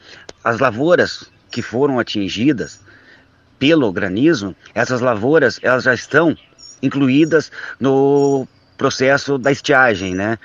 As 0.43 0.59
lavouras 0.59 1.31
que 1.49 1.61
foram 1.61 1.99
atingidas 1.99 2.81
pelo 3.57 3.89
granizo, 3.93 4.53
essas 4.75 4.99
lavouras 4.99 5.57
elas 5.63 5.85
já 5.85 5.93
estão 5.93 6.35
incluídas 6.81 7.49
no 7.79 8.45
processo 8.77 9.37
da 9.37 9.51
estiagem, 9.51 10.13
né? 10.15 10.37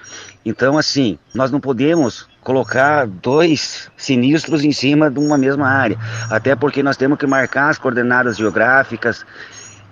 Então, 0.44 0.78
assim, 0.78 1.18
nós 1.34 1.50
não 1.50 1.60
podemos 1.60 2.28
colocar 2.40 3.06
dois 3.06 3.90
sinistros 3.96 4.64
em 4.64 4.72
cima 4.72 5.10
de 5.10 5.18
uma 5.18 5.36
mesma 5.36 5.68
área, 5.68 5.98
até 6.30 6.56
porque 6.56 6.82
nós 6.82 6.96
temos 6.96 7.18
que 7.18 7.26
marcar 7.26 7.68
as 7.68 7.78
coordenadas 7.78 8.36
geográficas 8.36 9.24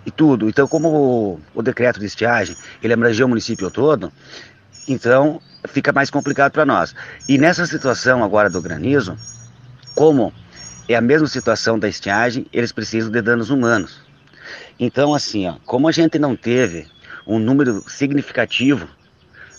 e 0.06 0.10
tudo. 0.10 0.48
Então, 0.48 0.66
como 0.66 0.88
o, 0.88 1.40
o 1.54 1.62
decreto 1.62 2.00
de 2.00 2.06
estiagem, 2.06 2.56
ele 2.82 2.94
abrangeu 2.94 3.26
o 3.26 3.28
município 3.28 3.70
todo, 3.70 4.12
então 4.88 5.40
fica 5.68 5.92
mais 5.92 6.10
complicado 6.10 6.52
para 6.52 6.64
nós. 6.64 6.94
E 7.28 7.36
nessa 7.36 7.66
situação 7.66 8.22
agora 8.22 8.48
do 8.48 8.62
granizo, 8.62 9.16
como 9.94 10.32
é 10.88 10.94
a 10.94 11.00
mesma 11.00 11.26
situação 11.26 11.78
da 11.78 11.88
estiagem, 11.88 12.46
eles 12.52 12.72
precisam 12.72 13.10
de 13.10 13.20
danos 13.20 13.50
humanos. 13.50 14.00
Então, 14.78 15.14
assim, 15.14 15.48
ó, 15.48 15.56
como 15.64 15.88
a 15.88 15.92
gente 15.92 16.18
não 16.18 16.36
teve 16.36 16.86
um 17.26 17.38
número 17.38 17.82
significativo 17.88 18.88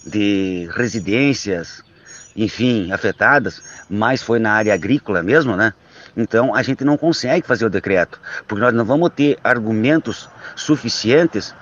de 0.06 0.70
residências, 0.74 1.84
enfim, 2.36 2.92
afetadas, 2.92 3.62
mas 3.90 4.22
foi 4.22 4.40
na 4.40 4.54
área 4.54 4.74
agrícola 4.74 5.22
mesmo, 5.22 5.56
né? 5.56 5.74
Então 6.16 6.56
a 6.56 6.64
gente 6.64 6.84
não 6.84 6.98
consegue 6.98 7.46
fazer 7.46 7.66
o 7.66 7.70
decreto, 7.70 8.20
porque 8.48 8.62
nós 8.62 8.74
não 8.74 8.86
vamos 8.86 9.10
ter 9.16 9.38
argumentos 9.44 10.30
suficientes 10.56 11.54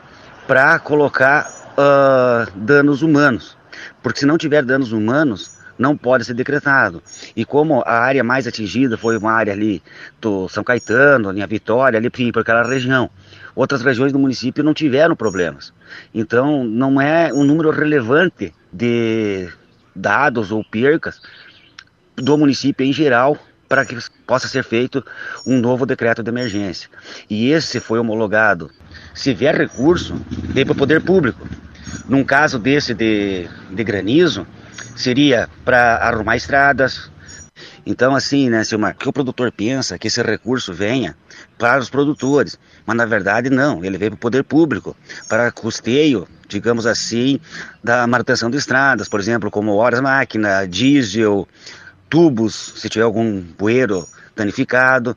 para 0.48 0.78
colocar 0.80 1.50
uh, 1.74 2.52
danos 2.56 3.02
humanos. 3.02 3.58
Porque 4.02 4.20
se 4.20 4.26
não 4.26 4.38
tiver 4.38 4.64
danos 4.64 4.92
humanos, 4.92 5.56
não 5.78 5.98
pode 5.98 6.26
ser 6.26 6.34
decretado. 6.34 7.02
E 7.36 7.44
como 7.44 7.82
a 7.86 8.00
área 8.00 8.24
mais 8.24 8.48
atingida 8.48 8.98
foi 8.98 9.18
uma 9.18 9.32
área 9.32 9.54
ali 9.54 9.84
do 10.22 10.48
São 10.48 10.64
Caetano, 10.64 11.30
a 11.30 11.46
Vitória, 11.46 11.98
ali 11.98 12.10
por 12.10 12.42
aquela 12.42 12.64
região. 12.64 13.10
Outras 13.56 13.82
regiões 13.82 14.12
do 14.12 14.20
município 14.20 14.64
não 14.64 14.74
tiveram 14.74 15.16
problemas. 15.16 15.74
Então, 16.14 16.64
não 16.64 17.00
é 17.00 17.34
um 17.34 17.44
número 17.44 17.72
relevante 17.72 18.54
de 18.72 19.48
dados 19.96 20.52
ou 20.52 20.64
percas 20.64 21.22
do 22.16 22.38
município 22.38 22.86
em 22.86 22.92
geral 22.92 23.38
para 23.68 23.86
que 23.86 23.98
possa 24.28 24.48
ser 24.48 24.64
feito 24.64 25.04
um 25.46 25.60
novo 25.60 25.86
decreto 25.86 26.22
de 26.22 26.30
emergência. 26.30 26.90
E 27.30 27.50
esse 27.50 27.80
foi 27.80 27.98
homologado. 28.00 28.70
Se 29.14 29.34
vier 29.34 29.56
recurso, 29.56 30.16
vem 30.30 30.66
para 30.66 30.74
o 30.74 30.78
poder 30.78 31.02
público. 31.02 31.48
Num 32.08 32.24
caso 32.24 32.60
desse 32.60 32.94
de, 32.94 33.48
de 33.72 33.84
granizo, 33.84 34.46
seria 34.96 35.50
para 35.64 35.96
arrumar 35.96 36.36
estradas. 36.36 37.10
Então, 37.86 38.16
assim, 38.16 38.50
né, 38.50 38.64
Silmar, 38.64 38.96
que 38.96 39.08
o 39.08 39.14
produtor 39.14 39.52
pensa 39.52 40.00
que 40.00 40.08
esse 40.08 40.22
recurso 40.22 40.74
venha 40.74 41.16
para 41.58 41.80
os 41.80 41.90
produtores, 41.90 42.58
mas 42.86 42.98
na 42.98 43.06
verdade 43.06 43.50
não, 43.50 43.86
ele 43.86 43.98
veio 43.98 44.12
para 44.12 44.18
o 44.18 44.20
poder 44.20 44.44
público, 44.44 44.96
para 45.30 45.52
custeio, 45.52 46.28
digamos 46.48 46.88
assim, 46.88 47.40
da 47.84 48.08
manutenção 48.08 48.50
de 48.50 48.58
estradas, 48.58 49.08
por 49.08 49.20
exemplo, 49.20 49.52
como 49.52 49.76
horas 49.76 50.02
máquina, 50.02 50.66
diesel, 50.66 51.48
tubos, 52.10 52.74
se 52.78 52.90
tiver 52.90 53.04
algum 53.04 53.42
bueiro 53.42 54.08
danificado, 54.36 55.16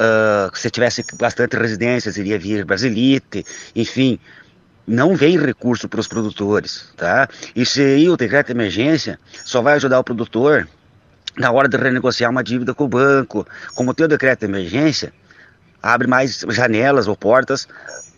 uh, 0.00 0.56
se 0.56 0.68
tivesse 0.68 1.04
bastante 1.14 1.56
residências, 1.56 2.16
iria 2.16 2.38
vir 2.38 2.64
Brasilite, 2.64 3.44
enfim, 3.74 4.18
não 4.86 5.14
vem 5.14 5.38
recurso 5.38 5.88
para 5.88 6.00
os 6.00 6.08
produtores, 6.08 6.88
tá? 6.96 7.28
Se 7.64 7.80
aí 7.80 8.08
o 8.08 8.16
decreto 8.16 8.46
de 8.46 8.52
emergência 8.52 9.20
só 9.44 9.62
vai 9.62 9.74
ajudar 9.74 10.00
o 10.00 10.04
produtor 10.04 10.68
na 11.40 11.50
hora 11.50 11.66
de 11.66 11.76
renegociar 11.76 12.30
uma 12.30 12.44
dívida 12.44 12.74
com 12.74 12.84
o 12.84 12.88
banco. 12.88 13.46
Como 13.74 13.94
tem 13.94 14.04
o 14.04 14.08
decreto 14.08 14.40
de 14.40 14.46
emergência, 14.46 15.12
abre 15.82 16.06
mais 16.06 16.44
janelas 16.50 17.08
ou 17.08 17.16
portas 17.16 17.66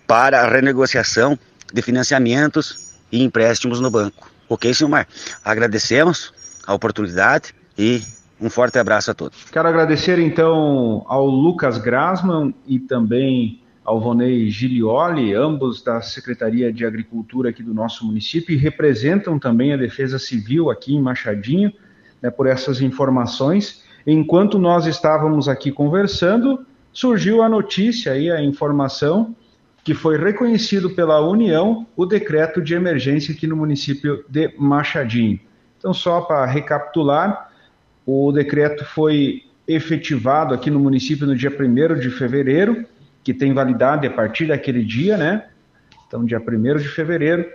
para 0.07 0.41
a 0.41 0.49
renegociação 0.49 1.39
de 1.73 1.81
financiamentos 1.81 2.99
e 3.13 3.23
empréstimos 3.23 3.81
no 3.81 3.91
banco. 3.91 4.29
Ok, 4.49 4.75
Silmar? 4.75 5.07
Agradecemos 5.45 6.35
a 6.67 6.75
oportunidade 6.75 7.55
e 7.79 8.03
um 8.41 8.51
forte 8.51 8.79
abraço 8.79 9.13
a 9.13 9.15
todos. 9.15 9.45
Quero 9.53 9.69
agradecer 9.69 10.19
então 10.19 11.05
ao 11.07 11.25
Lucas 11.25 11.79
Grasman 11.79 12.53
e 12.67 12.81
também 12.81 13.63
ao 13.85 14.01
Vonei 14.01 14.51
Gilioli, 14.51 15.33
ambos 15.33 15.83
da 15.83 16.01
Secretaria 16.01 16.73
de 16.73 16.85
Agricultura 16.85 17.51
aqui 17.51 17.63
do 17.63 17.73
nosso 17.73 18.05
município 18.05 18.53
e 18.53 18.59
representam 18.59 19.39
também 19.39 19.73
a 19.73 19.77
Defesa 19.77 20.19
Civil 20.19 20.71
aqui 20.71 20.95
em 20.95 21.01
Machadinho, 21.01 21.73
né, 22.23 22.31
por 22.31 22.47
essas 22.47 22.81
informações. 22.81 23.83
Enquanto 24.07 24.59
nós 24.59 24.87
estávamos 24.87 25.49
aqui 25.49 25.73
conversando, 25.73 26.65
surgiu 26.93 27.43
a 27.43 27.49
notícia 27.49 28.13
aí, 28.13 28.31
a 28.31 28.43
informação 28.43 29.35
que 29.85 29.95
foi 29.95 30.17
reconhecido 30.17 30.91
pela 30.91 31.21
União 31.21 31.87
o 31.97 32.07
decreto 32.07 32.63
de 32.63 32.75
emergência 32.75 33.35
aqui 33.35 33.47
no 33.47 33.57
município 33.57 34.25
de 34.29 34.55
Machadinho. 34.57 35.41
Então, 35.79 35.93
só 35.93 36.21
para 36.21 36.47
recapitular, 36.47 37.51
o 38.07 38.31
decreto 38.31 38.85
foi 38.85 39.43
efetivado 39.67 40.55
aqui 40.55 40.71
no 40.71 40.79
município 40.79 41.27
no 41.27 41.35
dia 41.35 41.51
1 41.51 41.99
de 41.99 42.11
fevereiro, 42.11 42.85
que 43.25 43.35
tem 43.35 43.53
validade 43.53 44.07
a 44.07 44.11
partir 44.11 44.47
daquele 44.47 44.85
dia, 44.85 45.17
né? 45.17 45.47
Então, 46.07 46.25
dia 46.25 46.41
1 46.41 46.77
de 46.77 46.89
fevereiro. 46.89 47.49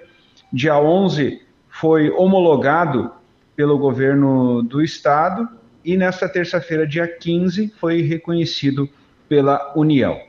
Dia 0.52 0.80
11 0.80 1.42
foi 1.70 2.10
homologado 2.10 3.12
pelo 3.58 3.80
governo 3.80 4.62
do 4.62 4.84
estado 4.84 5.50
e 5.84 5.98
nesta 5.98 6.30
terça-feira, 6.30 6.86
dia 6.86 7.08
15, 7.08 7.74
foi 7.80 8.04
reconhecido 8.04 8.88
pela 9.28 9.74
União. 9.76 10.27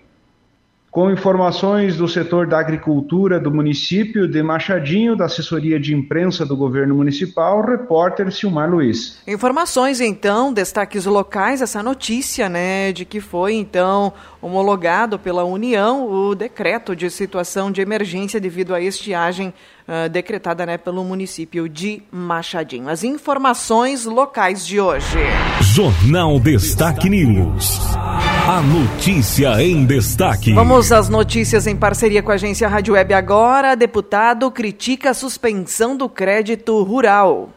Com 0.98 1.12
informações 1.12 1.96
do 1.96 2.08
setor 2.08 2.48
da 2.48 2.58
agricultura 2.58 3.38
do 3.38 3.54
município 3.54 4.26
de 4.26 4.42
Machadinho, 4.42 5.14
da 5.14 5.26
assessoria 5.26 5.78
de 5.78 5.94
imprensa 5.94 6.44
do 6.44 6.56
governo 6.56 6.92
municipal, 6.96 7.64
repórter 7.64 8.32
Silmar 8.32 8.68
Luiz. 8.68 9.22
Informações 9.24 10.00
então, 10.00 10.52
destaques 10.52 11.06
locais, 11.06 11.62
essa 11.62 11.84
notícia, 11.84 12.48
né, 12.48 12.90
de 12.90 13.04
que 13.04 13.20
foi 13.20 13.54
então 13.54 14.12
homologado 14.42 15.20
pela 15.20 15.44
União 15.44 16.04
o 16.10 16.34
decreto 16.34 16.96
de 16.96 17.08
situação 17.10 17.70
de 17.70 17.80
emergência 17.80 18.40
devido 18.40 18.74
à 18.74 18.80
estiagem 18.80 19.54
uh, 19.86 20.08
decretada, 20.08 20.66
né, 20.66 20.76
pelo 20.76 21.04
município 21.04 21.68
de 21.68 22.02
Machadinho. 22.10 22.88
As 22.88 23.04
informações 23.04 24.04
locais 24.04 24.66
de 24.66 24.80
hoje. 24.80 25.16
Jornal 25.60 26.40
Destaque 26.40 27.08
News. 27.08 27.78
A 28.48 28.62
notícia 28.62 29.62
em 29.62 29.84
destaque. 29.84 30.54
Vamos 30.54 30.90
às 30.90 31.10
notícias 31.10 31.66
em 31.66 31.76
parceria 31.76 32.22
com 32.22 32.30
a 32.30 32.34
agência 32.34 32.66
Rádio 32.66 32.94
Web 32.94 33.12
agora. 33.12 33.76
Deputado 33.76 34.50
critica 34.50 35.10
a 35.10 35.14
suspensão 35.14 35.94
do 35.94 36.08
crédito 36.08 36.82
rural. 36.82 37.50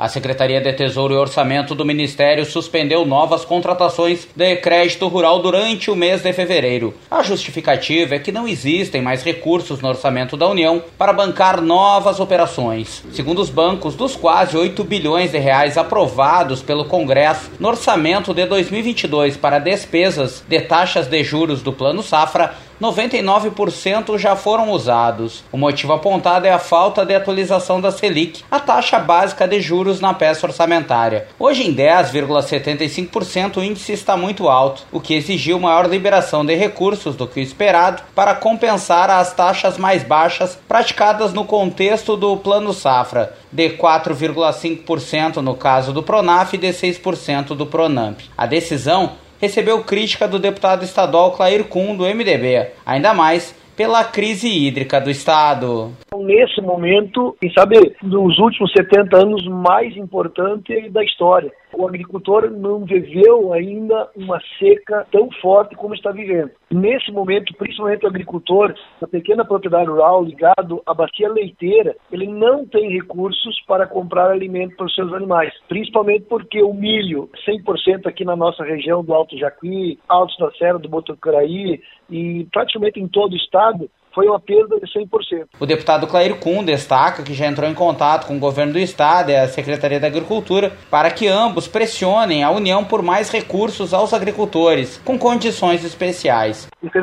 A 0.00 0.08
Secretaria 0.08 0.62
de 0.62 0.72
Tesouro 0.72 1.12
e 1.12 1.16
Orçamento 1.18 1.74
do 1.74 1.84
Ministério 1.84 2.46
suspendeu 2.46 3.04
novas 3.04 3.44
contratações 3.44 4.26
de 4.34 4.56
crédito 4.56 5.06
rural 5.08 5.40
durante 5.40 5.90
o 5.90 5.94
mês 5.94 6.22
de 6.22 6.32
fevereiro. 6.32 6.94
A 7.10 7.22
justificativa 7.22 8.14
é 8.14 8.18
que 8.18 8.32
não 8.32 8.48
existem 8.48 9.02
mais 9.02 9.22
recursos 9.22 9.82
no 9.82 9.90
orçamento 9.90 10.38
da 10.38 10.48
União 10.48 10.82
para 10.96 11.12
bancar 11.12 11.60
novas 11.60 12.18
operações. 12.18 13.04
Segundo 13.12 13.42
os 13.42 13.50
bancos, 13.50 13.94
dos 13.94 14.16
quase 14.16 14.56
8 14.56 14.82
bilhões 14.84 15.32
de 15.32 15.38
reais 15.38 15.76
aprovados 15.76 16.62
pelo 16.62 16.86
Congresso 16.86 17.50
no 17.60 17.68
orçamento 17.68 18.32
de 18.32 18.46
2022 18.46 19.36
para 19.36 19.58
despesas 19.58 20.42
de 20.48 20.62
taxas 20.62 21.08
de 21.08 21.22
juros 21.22 21.60
do 21.60 21.74
Plano 21.74 22.02
Safra, 22.02 22.54
99% 22.80 24.18
já 24.18 24.34
foram 24.34 24.70
usados. 24.70 25.44
O 25.52 25.58
motivo 25.58 25.92
apontado 25.92 26.46
é 26.46 26.50
a 26.50 26.58
falta 26.58 27.04
de 27.04 27.14
atualização 27.14 27.80
da 27.80 27.90
Selic, 27.90 28.42
a 28.50 28.58
taxa 28.58 28.98
básica 28.98 29.46
de 29.46 29.60
juros 29.60 30.00
na 30.00 30.14
peça 30.14 30.46
orçamentária. 30.46 31.28
Hoje 31.38 31.68
em 31.68 31.74
10,75% 31.74 33.58
o 33.58 33.64
índice 33.64 33.92
está 33.92 34.16
muito 34.16 34.48
alto, 34.48 34.84
o 34.90 35.00
que 35.00 35.14
exigiu 35.14 35.60
maior 35.60 35.86
liberação 35.86 36.44
de 36.44 36.54
recursos 36.54 37.14
do 37.14 37.26
que 37.26 37.40
o 37.40 37.42
esperado 37.42 38.02
para 38.14 38.34
compensar 38.34 39.10
as 39.10 39.34
taxas 39.34 39.76
mais 39.76 40.02
baixas 40.02 40.58
praticadas 40.66 41.34
no 41.34 41.44
contexto 41.44 42.16
do 42.16 42.36
Plano 42.38 42.72
Safra, 42.72 43.34
de 43.52 43.70
4,5% 43.70 45.36
no 45.36 45.54
caso 45.54 45.92
do 45.92 46.02
Pronaf 46.02 46.54
e 46.54 46.58
de 46.58 46.68
6% 46.68 47.48
do 47.48 47.66
Pronamp. 47.66 48.20
A 48.36 48.46
decisão 48.46 49.12
recebeu 49.40 49.82
crítica 49.82 50.28
do 50.28 50.38
deputado 50.38 50.84
estadual 50.84 51.32
Clair 51.32 51.64
Kuhn, 51.64 51.96
do 51.96 52.04
MDB, 52.04 52.70
ainda 52.84 53.14
mais 53.14 53.58
pela 53.76 54.04
crise 54.04 54.46
hídrica 54.46 55.00
do 55.00 55.08
estado. 55.08 55.92
Nesse 56.14 56.60
momento, 56.60 57.34
quem 57.40 57.50
sabe, 57.50 57.76
nos 58.02 58.38
últimos 58.38 58.70
70 58.72 59.16
anos 59.16 59.46
mais 59.46 59.96
importante 59.96 60.90
da 60.90 61.02
história. 61.02 61.50
O 61.72 61.86
agricultor 61.86 62.50
não 62.50 62.84
viveu 62.84 63.52
ainda 63.52 64.08
uma 64.16 64.40
seca 64.58 65.06
tão 65.10 65.30
forte 65.40 65.76
como 65.76 65.94
está 65.94 66.10
vivendo. 66.10 66.50
Nesse 66.70 67.10
momento, 67.12 67.54
principalmente 67.54 68.04
o 68.04 68.08
agricultor, 68.08 68.74
a 69.00 69.06
pequena 69.06 69.44
propriedade 69.44 69.88
rural 69.88 70.24
ligado 70.24 70.82
à 70.86 70.92
bacia 70.92 71.28
leiteira, 71.28 71.96
ele 72.10 72.26
não 72.26 72.66
tem 72.66 72.90
recursos 72.90 73.60
para 73.66 73.86
comprar 73.86 74.30
alimento 74.30 74.76
para 74.76 74.86
os 74.86 74.94
seus 74.94 75.12
animais, 75.12 75.52
principalmente 75.68 76.26
porque 76.28 76.62
o 76.62 76.72
milho, 76.72 77.28
100% 77.46 78.06
aqui 78.06 78.24
na 78.24 78.36
nossa 78.36 78.64
região 78.64 79.04
do 79.04 79.14
Alto 79.14 79.36
Jacuí, 79.38 79.98
Altos 80.08 80.36
da 80.38 80.50
Serra 80.52 80.78
do 80.78 80.88
Botucaraí 80.88 81.80
e 82.08 82.46
praticamente 82.52 83.00
em 83.00 83.08
todo 83.08 83.32
o 83.32 83.36
estado, 83.36 83.88
foi 84.14 84.26
uma 84.26 84.40
perda 84.40 84.78
de 84.78 84.86
100%. 84.86 85.46
O 85.58 85.66
deputado 85.66 86.06
Clair 86.06 86.38
Kuhn 86.38 86.64
destaca 86.64 87.22
que 87.22 87.34
já 87.34 87.46
entrou 87.46 87.68
em 87.68 87.74
contato 87.74 88.26
com 88.26 88.36
o 88.36 88.40
governo 88.40 88.72
do 88.72 88.78
estado 88.78 89.30
e 89.30 89.36
a 89.36 89.48
Secretaria 89.48 90.00
da 90.00 90.06
Agricultura 90.06 90.72
para 90.90 91.10
que 91.10 91.28
ambos 91.28 91.68
pressionem 91.68 92.42
a 92.42 92.50
União 92.50 92.84
por 92.84 93.02
mais 93.02 93.30
recursos 93.30 93.94
aos 93.94 94.12
agricultores, 94.12 94.98
com 95.04 95.18
condições 95.18 95.84
especiais. 95.84 96.68
Então, 96.82 97.02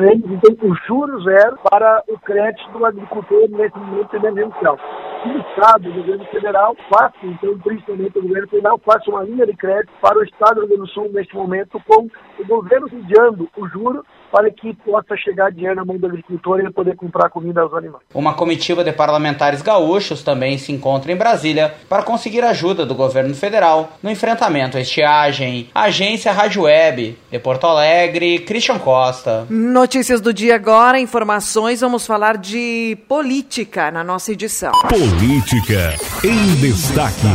o 0.62 0.74
juro 0.86 1.22
zero 1.22 1.58
para 1.62 2.02
o 2.08 2.18
crédito 2.18 2.70
do 2.72 2.84
agricultor 2.84 3.48
nesse 3.50 3.78
momento 3.78 4.14
emergencial. 4.14 4.78
O 5.24 5.38
Estado, 5.38 5.88
o 5.88 5.94
governo 5.94 6.24
federal, 6.26 6.76
faça, 6.88 7.16
então, 7.24 7.58
principalmente 7.58 8.18
o 8.18 8.22
governo 8.22 8.48
federal, 8.48 8.80
faça 8.84 9.10
uma 9.10 9.24
linha 9.24 9.46
de 9.46 9.56
crédito 9.56 9.90
para 10.00 10.18
o 10.18 10.22
Estado 10.22 10.54
do 10.54 10.60
Rio 10.60 10.68
Grande 10.68 10.82
do 10.82 10.88
Sul 10.88 11.10
neste 11.12 11.34
momento, 11.34 11.80
com 11.86 12.08
o 12.38 12.46
governo 12.46 12.88
sediando 12.88 13.48
o 13.56 13.68
juro 13.68 14.04
para 14.30 14.50
que 14.50 14.74
possa 14.74 15.16
chegar 15.16 15.50
dinheiro 15.50 15.76
na 15.76 15.84
mão 15.84 15.96
do 15.96 16.06
agricultor 16.06 16.58
e 16.58 16.62
ele 16.62 16.72
poder 16.72 16.96
comprar 16.96 17.30
comida 17.30 17.60
aos 17.60 17.72
animais. 17.72 18.02
Uma 18.14 18.34
comitiva 18.34 18.84
de 18.84 18.92
parlamentares 18.92 19.62
gaúchos 19.62 20.22
também 20.22 20.58
se 20.58 20.72
encontra 20.72 21.12
em 21.12 21.16
Brasília 21.16 21.74
para 21.88 22.02
conseguir 22.02 22.42
ajuda 22.44 22.84
do 22.84 22.94
governo 22.94 23.34
federal 23.34 23.92
no 24.02 24.10
enfrentamento 24.10 24.76
à 24.76 24.80
estiagem. 24.80 25.70
Agência 25.74 26.32
Rádio 26.32 26.62
Web, 26.62 27.18
de 27.30 27.38
Porto 27.38 27.66
Alegre, 27.66 28.40
Christian 28.40 28.78
Costa. 28.78 29.46
Notícias 29.48 30.20
do 30.20 30.32
dia 30.32 30.54
agora, 30.54 30.98
informações, 30.98 31.80
vamos 31.80 32.06
falar 32.06 32.36
de 32.36 32.98
política 33.08 33.90
na 33.90 34.04
nossa 34.04 34.32
edição. 34.32 34.72
Política 34.88 35.94
em 36.24 36.54
destaque. 36.60 37.28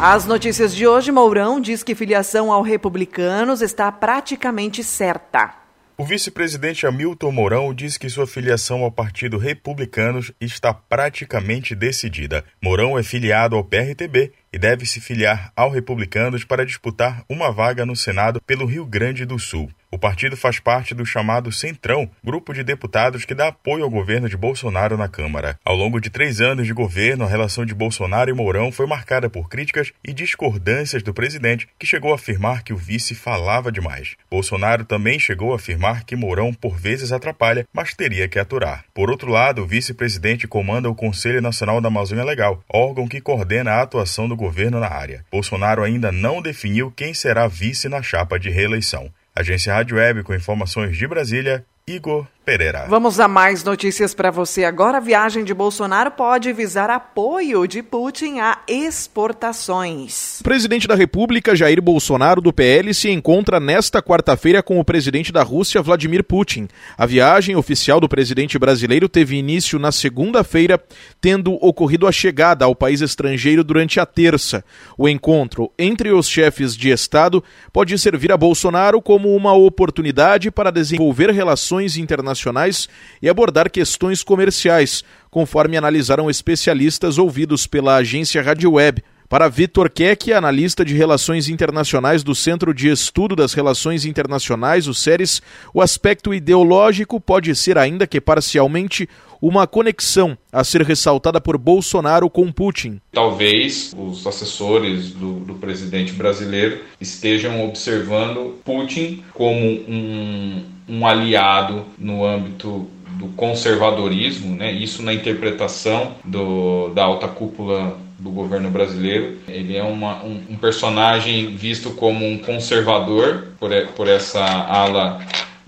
As 0.00 0.24
notícias 0.26 0.74
de 0.74 0.86
hoje, 0.86 1.12
Mourão 1.12 1.60
diz 1.60 1.82
que 1.82 1.94
filiação 1.94 2.52
ao 2.52 2.62
Republicanos 2.62 3.62
está 3.62 3.90
praticamente 3.92 4.82
certa. 4.82 5.59
O 6.00 6.02
vice-presidente 6.02 6.86
Hamilton 6.86 7.30
Mourão 7.30 7.74
diz 7.74 7.98
que 7.98 8.08
sua 8.08 8.26
filiação 8.26 8.84
ao 8.84 8.90
Partido 8.90 9.36
Republicanos 9.36 10.32
está 10.40 10.72
praticamente 10.72 11.74
decidida. 11.74 12.42
Mourão 12.58 12.98
é 12.98 13.02
filiado 13.02 13.54
ao 13.54 13.62
PRTB 13.62 14.32
e 14.50 14.58
deve 14.58 14.86
se 14.86 14.98
filiar 14.98 15.52
ao 15.54 15.68
Republicanos 15.68 16.42
para 16.42 16.64
disputar 16.64 17.22
uma 17.28 17.52
vaga 17.52 17.84
no 17.84 17.94
Senado 17.94 18.40
pelo 18.46 18.64
Rio 18.64 18.86
Grande 18.86 19.26
do 19.26 19.38
Sul. 19.38 19.70
O 19.92 19.98
partido 19.98 20.36
faz 20.36 20.60
parte 20.60 20.94
do 20.94 21.04
chamado 21.04 21.50
Centrão, 21.50 22.08
grupo 22.22 22.54
de 22.54 22.62
deputados 22.62 23.24
que 23.24 23.34
dá 23.34 23.48
apoio 23.48 23.82
ao 23.82 23.90
governo 23.90 24.28
de 24.28 24.36
Bolsonaro 24.36 24.96
na 24.96 25.08
Câmara. 25.08 25.58
Ao 25.64 25.74
longo 25.74 26.00
de 26.00 26.08
três 26.08 26.40
anos 26.40 26.64
de 26.64 26.72
governo, 26.72 27.24
a 27.24 27.28
relação 27.28 27.66
de 27.66 27.74
Bolsonaro 27.74 28.30
e 28.30 28.32
Mourão 28.32 28.70
foi 28.70 28.86
marcada 28.86 29.28
por 29.28 29.48
críticas 29.48 29.92
e 30.04 30.12
discordâncias 30.12 31.02
do 31.02 31.12
presidente, 31.12 31.66
que 31.76 31.86
chegou 31.86 32.12
a 32.12 32.14
afirmar 32.14 32.62
que 32.62 32.72
o 32.72 32.76
vice 32.76 33.16
falava 33.16 33.72
demais. 33.72 34.14
Bolsonaro 34.30 34.84
também 34.84 35.18
chegou 35.18 35.52
a 35.52 35.56
afirmar 35.56 36.04
que 36.04 36.14
Mourão 36.14 36.54
por 36.54 36.78
vezes 36.78 37.10
atrapalha, 37.10 37.66
mas 37.72 37.92
teria 37.92 38.28
que 38.28 38.38
aturar. 38.38 38.84
Por 38.94 39.10
outro 39.10 39.28
lado, 39.28 39.62
o 39.62 39.66
vice-presidente 39.66 40.46
comanda 40.46 40.88
o 40.88 40.94
Conselho 40.94 41.42
Nacional 41.42 41.80
da 41.80 41.88
Amazônia 41.88 42.22
Legal, 42.22 42.62
órgão 42.72 43.08
que 43.08 43.20
coordena 43.20 43.72
a 43.72 43.82
atuação 43.82 44.28
do 44.28 44.36
governo 44.36 44.78
na 44.78 44.88
área. 44.88 45.24
Bolsonaro 45.32 45.82
ainda 45.82 46.12
não 46.12 46.40
definiu 46.40 46.92
quem 46.92 47.12
será 47.12 47.48
vice 47.48 47.88
na 47.88 48.00
chapa 48.00 48.38
de 48.38 48.50
reeleição. 48.50 49.10
Agência 49.40 49.72
Rádio 49.72 49.96
Web 49.96 50.22
com 50.22 50.34
informações 50.34 50.96
de 50.96 51.06
Brasília, 51.06 51.64
Igor 51.86 52.26
Pereira. 52.50 52.86
Vamos 52.88 53.20
a 53.20 53.28
mais 53.28 53.62
notícias 53.62 54.12
para 54.12 54.28
você. 54.28 54.64
Agora, 54.64 54.96
a 54.96 55.00
viagem 55.00 55.44
de 55.44 55.54
Bolsonaro 55.54 56.10
pode 56.10 56.52
visar 56.52 56.90
apoio 56.90 57.64
de 57.68 57.80
Putin 57.80 58.40
a 58.40 58.58
exportações. 58.66 60.40
O 60.40 60.42
presidente 60.42 60.88
da 60.88 60.96
República, 60.96 61.54
Jair 61.54 61.80
Bolsonaro, 61.80 62.40
do 62.40 62.52
PL, 62.52 62.92
se 62.92 63.08
encontra 63.08 63.60
nesta 63.60 64.02
quarta-feira 64.02 64.64
com 64.64 64.80
o 64.80 64.84
presidente 64.84 65.30
da 65.30 65.44
Rússia, 65.44 65.80
Vladimir 65.80 66.24
Putin. 66.24 66.66
A 66.98 67.06
viagem 67.06 67.54
oficial 67.54 68.00
do 68.00 68.08
presidente 68.08 68.58
brasileiro 68.58 69.08
teve 69.08 69.36
início 69.36 69.78
na 69.78 69.92
segunda-feira, 69.92 70.82
tendo 71.20 71.54
ocorrido 71.64 72.04
a 72.04 72.10
chegada 72.10 72.64
ao 72.64 72.74
país 72.74 73.00
estrangeiro 73.00 73.62
durante 73.62 74.00
a 74.00 74.06
terça. 74.06 74.64
O 74.98 75.08
encontro 75.08 75.70
entre 75.78 76.10
os 76.10 76.28
chefes 76.28 76.76
de 76.76 76.90
Estado 76.90 77.44
pode 77.72 77.96
servir 77.96 78.32
a 78.32 78.36
Bolsonaro 78.36 79.00
como 79.00 79.36
uma 79.36 79.54
oportunidade 79.54 80.50
para 80.50 80.72
desenvolver 80.72 81.30
relações 81.30 81.96
internacionais 81.96 82.39
internacionais 82.40 82.88
e 83.20 83.28
abordar 83.28 83.70
questões 83.70 84.22
comerciais, 84.22 85.04
conforme 85.30 85.76
analisaram 85.76 86.30
especialistas 86.30 87.18
ouvidos 87.18 87.66
pela 87.66 87.96
agência 87.96 88.42
Rádio 88.42 88.72
Web. 88.72 89.04
Para 89.28 89.48
Vitor 89.48 89.88
Keck, 89.88 90.32
analista 90.32 90.84
de 90.84 90.96
relações 90.96 91.48
internacionais 91.48 92.24
do 92.24 92.34
Centro 92.34 92.74
de 92.74 92.88
Estudo 92.88 93.36
das 93.36 93.52
Relações 93.54 94.04
Internacionais, 94.04 94.88
o 94.88 94.94
SERES, 94.94 95.40
o 95.72 95.80
aspecto 95.80 96.34
ideológico 96.34 97.20
pode 97.20 97.54
ser, 97.54 97.78
ainda 97.78 98.08
que 98.08 98.20
parcialmente, 98.20 99.08
uma 99.40 99.66
conexão 99.66 100.36
a 100.52 100.62
ser 100.62 100.82
ressaltada 100.82 101.40
por 101.40 101.56
Bolsonaro 101.56 102.28
com 102.28 102.50
Putin. 102.52 103.00
Talvez 103.12 103.94
os 103.96 104.26
assessores 104.26 105.10
do, 105.12 105.40
do 105.40 105.54
presidente 105.54 106.12
brasileiro 106.12 106.80
estejam 107.00 107.64
observando 107.64 108.60
Putin 108.64 109.24
como 109.32 109.58
um, 109.58 110.64
um 110.88 111.06
aliado 111.06 111.84
no 111.98 112.24
âmbito 112.24 112.86
do 113.20 113.28
conservadorismo, 113.28 114.56
né? 114.56 114.72
isso 114.72 115.02
na 115.02 115.12
interpretação 115.12 116.12
do, 116.24 116.88
da 116.88 117.04
alta 117.04 117.28
cúpula 117.28 117.98
do 118.18 118.30
governo 118.30 118.70
brasileiro. 118.70 119.38
Ele 119.48 119.76
é 119.76 119.82
uma, 119.82 120.22
um, 120.22 120.40
um, 120.50 120.56
personagem 120.56 121.56
visto 121.56 121.90
como 121.90 122.26
um 122.26 122.38
conservador 122.38 123.48
por, 123.58 123.70
por 123.96 124.08
essa 124.08 124.42
ala 124.42 125.20